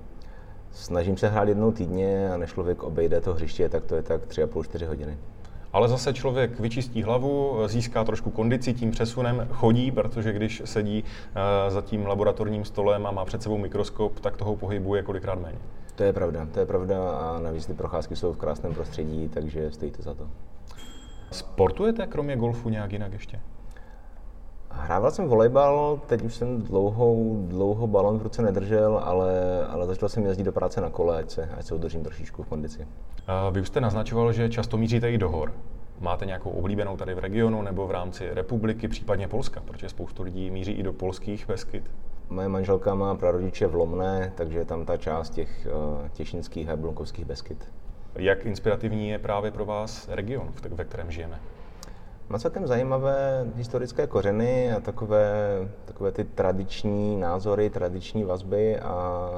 Snažím 0.73 1.17
se 1.17 1.29
hrát 1.29 1.49
jednou 1.49 1.73
týdně 1.73 2.33
a 2.33 2.37
než 2.37 2.51
člověk 2.51 2.83
obejde 2.83 3.21
to 3.21 3.35
hřiště, 3.35 3.69
tak 3.69 3.85
to 3.85 3.95
je 3.95 4.03
tak 4.03 4.27
3,5-4 4.27 4.87
hodiny. 4.87 5.19
Ale 5.73 5.89
zase 5.89 6.13
člověk 6.13 6.61
vyčistí 6.61 7.03
hlavu, 7.03 7.59
získá 7.67 8.05
trošku 8.05 8.31
kondici 8.31 8.75
tím 8.75 8.91
přesunem, 8.91 9.49
chodí, 9.51 9.91
protože 9.91 10.33
když 10.33 10.63
sedí 10.65 11.05
eh, 11.07 11.71
za 11.71 11.83
tím 11.83 12.07
laboratorním 12.07 12.65
stolem 12.65 13.07
a 13.07 13.11
má 13.11 13.25
před 13.25 13.43
sebou 13.43 13.59
mikroskop, 13.59 14.21
tak 14.21 14.37
toho 14.37 14.57
pohybu 14.57 14.95
je 14.95 15.03
kolikrát 15.03 15.41
méně. 15.41 15.59
To 15.95 16.03
je 16.03 16.13
pravda, 16.13 16.49
to 16.53 16.61
je 16.61 16.67
pravda 16.67 17.11
a 17.11 17.41
navíc 17.41 17.67
ty 17.67 17.75
procházky 17.75 18.17
jsou 18.17 18.33
v 18.33 18.37
krásném 18.37 18.75
prostředí, 18.75 19.29
takže 19.29 19.71
stojí 19.71 19.91
to 19.91 20.03
za 20.03 20.15
to. 20.15 20.29
Sportujete 21.31 22.07
kromě 22.07 22.37
golfu 22.37 22.69
nějak 22.69 22.93
jinak 22.93 23.13
ještě? 23.13 23.41
Hrával 24.75 25.11
jsem 25.11 25.29
volejbal, 25.29 26.01
teď 26.07 26.23
už 26.23 26.35
jsem 26.35 26.63
dlouhou, 26.63 27.47
dlouho 27.49 27.87
balon 27.87 28.19
v 28.19 28.23
ruce 28.23 28.43
nedržel, 28.43 29.01
ale, 29.05 29.65
ale 29.67 29.87
začal 29.87 30.09
jsem 30.09 30.27
jezdit 30.27 30.45
do 30.45 30.53
práce 30.53 30.81
na 30.81 30.91
kole, 30.91 31.19
ať 31.19 31.31
se, 31.31 31.49
ať 31.59 31.67
se 31.67 31.75
udržím 31.75 32.03
trošičku 32.05 32.43
v 32.43 32.47
kondici. 32.47 32.89
Vy 33.51 33.61
už 33.61 33.69
jste 33.69 33.81
naznačoval, 33.81 34.33
že 34.33 34.49
často 34.49 34.77
míříte 34.77 35.11
i 35.13 35.19
do 35.19 35.29
hor. 35.29 35.53
Máte 36.01 36.27
nějakou 36.27 36.51
oblíbenou 36.51 36.97
tady 36.97 37.15
v 37.15 37.19
regionu 37.19 37.63
nebo 37.63 37.87
v 37.87 37.91
rámci 37.91 38.31
republiky, 38.35 38.89
případně 38.89 39.29
Polska, 39.29 39.61
protože 39.61 39.89
spoustu 39.89 40.23
lidí 40.23 40.51
míří 40.51 40.73
i 40.73 40.83
do 40.83 40.93
polských 40.93 41.47
Beskyt? 41.49 41.91
Moje 42.31 42.49
manželka 42.49 42.95
má 42.95 43.15
prarodiče 43.15 43.67
v 43.67 43.75
Lomné, 43.75 44.33
takže 44.35 44.65
tam 44.65 44.85
ta 44.85 44.97
část 44.97 45.31
těch 45.31 45.67
uh, 45.67 46.09
těšinských 46.09 46.69
a 46.69 46.77
blunkovských 46.77 47.25
Beskyt. 47.25 47.73
Jak 48.15 48.47
inspirativní 48.47 49.09
je 49.09 49.19
právě 49.19 49.51
pro 49.51 49.67
vás 49.67 50.09
region, 50.09 50.49
ve 50.71 50.85
kterém 50.85 51.11
žijeme? 51.11 51.41
Má 52.29 52.39
celkem 52.39 52.67
zajímavé 52.67 53.47
historické 53.57 54.07
kořeny 54.07 54.73
a 54.73 54.81
takové, 54.81 55.35
takové 55.85 56.13
ty 56.13 56.25
tradiční 56.25 57.17
názory, 57.17 57.71
tradiční 57.71 58.25
vazby 58.25 58.79
a 58.79 59.29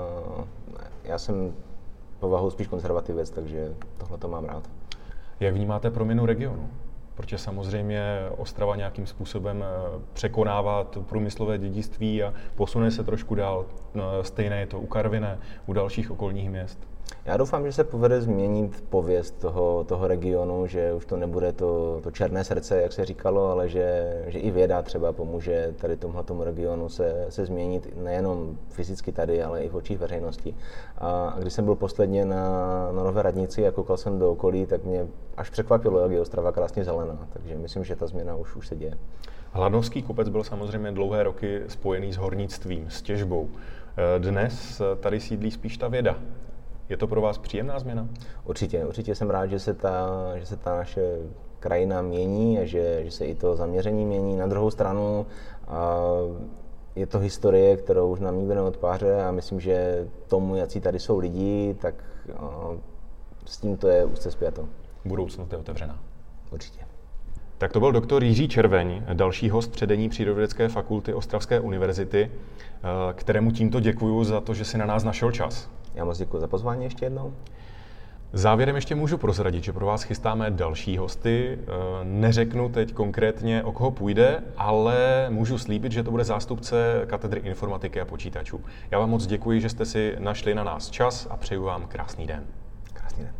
já 1.04 1.18
jsem 1.18 1.54
povahou 2.20 2.50
spíš 2.50 2.66
konzervativec, 2.66 3.30
takže 3.30 3.74
tohle 3.98 4.18
to 4.18 4.28
mám 4.28 4.44
rád. 4.44 4.70
Jak 5.40 5.54
vnímáte 5.54 5.90
proměnu 5.90 6.26
regionu? 6.26 6.68
Protože 7.14 7.38
samozřejmě 7.38 8.02
Ostrava 8.36 8.76
nějakým 8.76 9.06
způsobem 9.06 9.64
eh, 9.64 10.00
překonává 10.12 10.84
to 10.84 11.02
průmyslové 11.02 11.58
dědictví 11.58 12.22
a 12.22 12.34
posune 12.54 12.90
se 12.90 13.04
trošku 13.04 13.34
dál. 13.34 13.66
No, 13.94 14.24
stejné 14.24 14.60
je 14.60 14.66
to 14.66 14.80
u 14.80 14.86
Karviné, 14.86 15.38
u 15.66 15.72
dalších 15.72 16.10
okolních 16.10 16.50
měst. 16.50 16.93
Já 17.24 17.36
doufám, 17.36 17.66
že 17.66 17.72
se 17.72 17.84
povede 17.84 18.20
změnit 18.20 18.84
pověst 18.90 19.40
toho, 19.40 19.84
toho 19.84 20.08
regionu, 20.08 20.66
že 20.66 20.92
už 20.92 21.06
to 21.06 21.16
nebude 21.16 21.52
to, 21.52 22.00
to 22.02 22.10
černé 22.10 22.44
srdce, 22.44 22.82
jak 22.82 22.92
se 22.92 23.04
říkalo, 23.04 23.50
ale 23.50 23.68
že, 23.68 24.22
že 24.26 24.38
i 24.38 24.50
věda 24.50 24.82
třeba 24.82 25.12
pomůže 25.12 25.74
tady 25.80 25.96
tomhle 25.96 26.24
regionu 26.44 26.88
se, 26.88 27.26
se 27.28 27.46
změnit 27.46 27.96
nejenom 27.96 28.58
fyzicky 28.70 29.12
tady, 29.12 29.42
ale 29.42 29.62
i 29.62 29.68
v 29.68 29.74
očích 29.74 29.98
veřejnosti. 29.98 30.54
A 30.98 31.36
když 31.38 31.52
jsem 31.52 31.64
byl 31.64 31.74
posledně 31.74 32.24
na, 32.24 32.46
na 32.92 33.02
Nové 33.02 33.22
radnici 33.22 33.66
a 33.66 33.70
koukal 33.70 33.96
jsem 33.96 34.18
do 34.18 34.32
okolí, 34.32 34.66
tak 34.66 34.84
mě 34.84 35.06
až 35.36 35.50
překvapilo, 35.50 36.00
jak 36.00 36.10
je 36.10 36.20
Ostrava 36.20 36.52
krásně 36.52 36.84
zelená. 36.84 37.28
Takže 37.32 37.58
myslím, 37.58 37.84
že 37.84 37.96
ta 37.96 38.06
změna 38.06 38.36
už, 38.36 38.56
už 38.56 38.68
se 38.68 38.76
děje. 38.76 38.98
Hladnovský 39.52 40.02
kopec 40.02 40.28
byl 40.28 40.44
samozřejmě 40.44 40.92
dlouhé 40.92 41.22
roky 41.22 41.62
spojený 41.68 42.12
s 42.12 42.16
hornictvím, 42.16 42.90
s 42.90 43.02
těžbou. 43.02 43.48
Dnes 44.18 44.82
tady 45.00 45.20
sídlí 45.20 45.50
spíš 45.50 45.76
ta 45.76 45.88
věda. 45.88 46.16
Je 46.88 46.96
to 46.96 47.06
pro 47.06 47.20
vás 47.20 47.38
příjemná 47.38 47.78
změna? 47.78 48.08
Určitě, 48.44 48.86
určitě 48.86 49.14
jsem 49.14 49.30
rád, 49.30 49.46
že 49.46 49.58
se 49.58 49.74
ta, 49.74 50.08
že 50.34 50.46
se 50.46 50.56
ta 50.56 50.76
naše 50.76 51.18
krajina 51.60 52.02
mění 52.02 52.58
a 52.58 52.64
že, 52.64 53.04
že 53.04 53.10
se 53.10 53.26
i 53.26 53.34
to 53.34 53.56
zaměření 53.56 54.04
mění. 54.04 54.36
Na 54.36 54.46
druhou 54.46 54.70
stranu 54.70 55.26
a 55.68 55.98
je 56.96 57.06
to 57.06 57.18
historie, 57.18 57.76
kterou 57.76 58.12
už 58.12 58.20
nám 58.20 58.38
nikdo 58.38 58.54
neodpáře 58.54 59.24
a 59.24 59.30
myslím, 59.30 59.60
že 59.60 60.08
tomu, 60.28 60.56
jaký 60.56 60.80
tady 60.80 60.98
jsou 60.98 61.18
lidi, 61.18 61.76
tak 61.80 61.94
s 63.44 63.56
tím 63.56 63.76
to 63.76 63.88
je 63.88 64.04
úzce 64.04 64.30
zpěto. 64.30 64.68
Budoucnost 65.04 65.52
je 65.52 65.58
otevřená. 65.58 65.98
Určitě. 66.52 66.80
Tak 67.58 67.72
to 67.72 67.80
byl 67.80 67.92
doktor 67.92 68.24
Jiří 68.24 68.48
Červeň, 68.48 69.02
další 69.12 69.50
host 69.50 69.72
předení 69.72 70.08
Přírodovědecké 70.08 70.68
fakulty 70.68 71.14
Ostravské 71.14 71.60
univerzity, 71.60 72.30
kterému 73.14 73.52
tímto 73.52 73.80
děkuji 73.80 74.24
za 74.24 74.40
to, 74.40 74.54
že 74.54 74.64
si 74.64 74.78
na 74.78 74.86
nás 74.86 75.04
našel 75.04 75.30
čas. 75.30 75.70
Já 75.94 76.04
moc 76.04 76.18
děkuji 76.18 76.40
za 76.40 76.46
pozvání 76.46 76.84
ještě 76.84 77.06
jednou. 77.06 77.34
Závěrem 78.32 78.74
ještě 78.74 78.94
můžu 78.94 79.18
prozradit, 79.18 79.64
že 79.64 79.72
pro 79.72 79.86
vás 79.86 80.02
chystáme 80.02 80.50
další 80.50 80.98
hosty. 80.98 81.58
Eh, 81.60 81.64
neřeknu 82.04 82.68
teď 82.68 82.92
konkrétně, 82.92 83.64
o 83.64 83.72
koho 83.72 83.90
půjde, 83.90 84.42
ale 84.56 85.26
můžu 85.30 85.58
slíbit, 85.58 85.92
že 85.92 86.02
to 86.02 86.10
bude 86.10 86.24
zástupce 86.24 87.04
katedry 87.06 87.40
informatiky 87.40 88.00
a 88.00 88.04
počítačů. 88.04 88.60
Já 88.90 88.98
vám 88.98 89.10
moc 89.10 89.26
děkuji, 89.26 89.60
že 89.60 89.68
jste 89.68 89.86
si 89.86 90.16
našli 90.18 90.54
na 90.54 90.64
nás 90.64 90.90
čas 90.90 91.26
a 91.30 91.36
přeju 91.36 91.62
vám 91.62 91.86
krásný 91.86 92.26
den. 92.26 92.46
Krásný 92.92 93.24
den. 93.24 93.34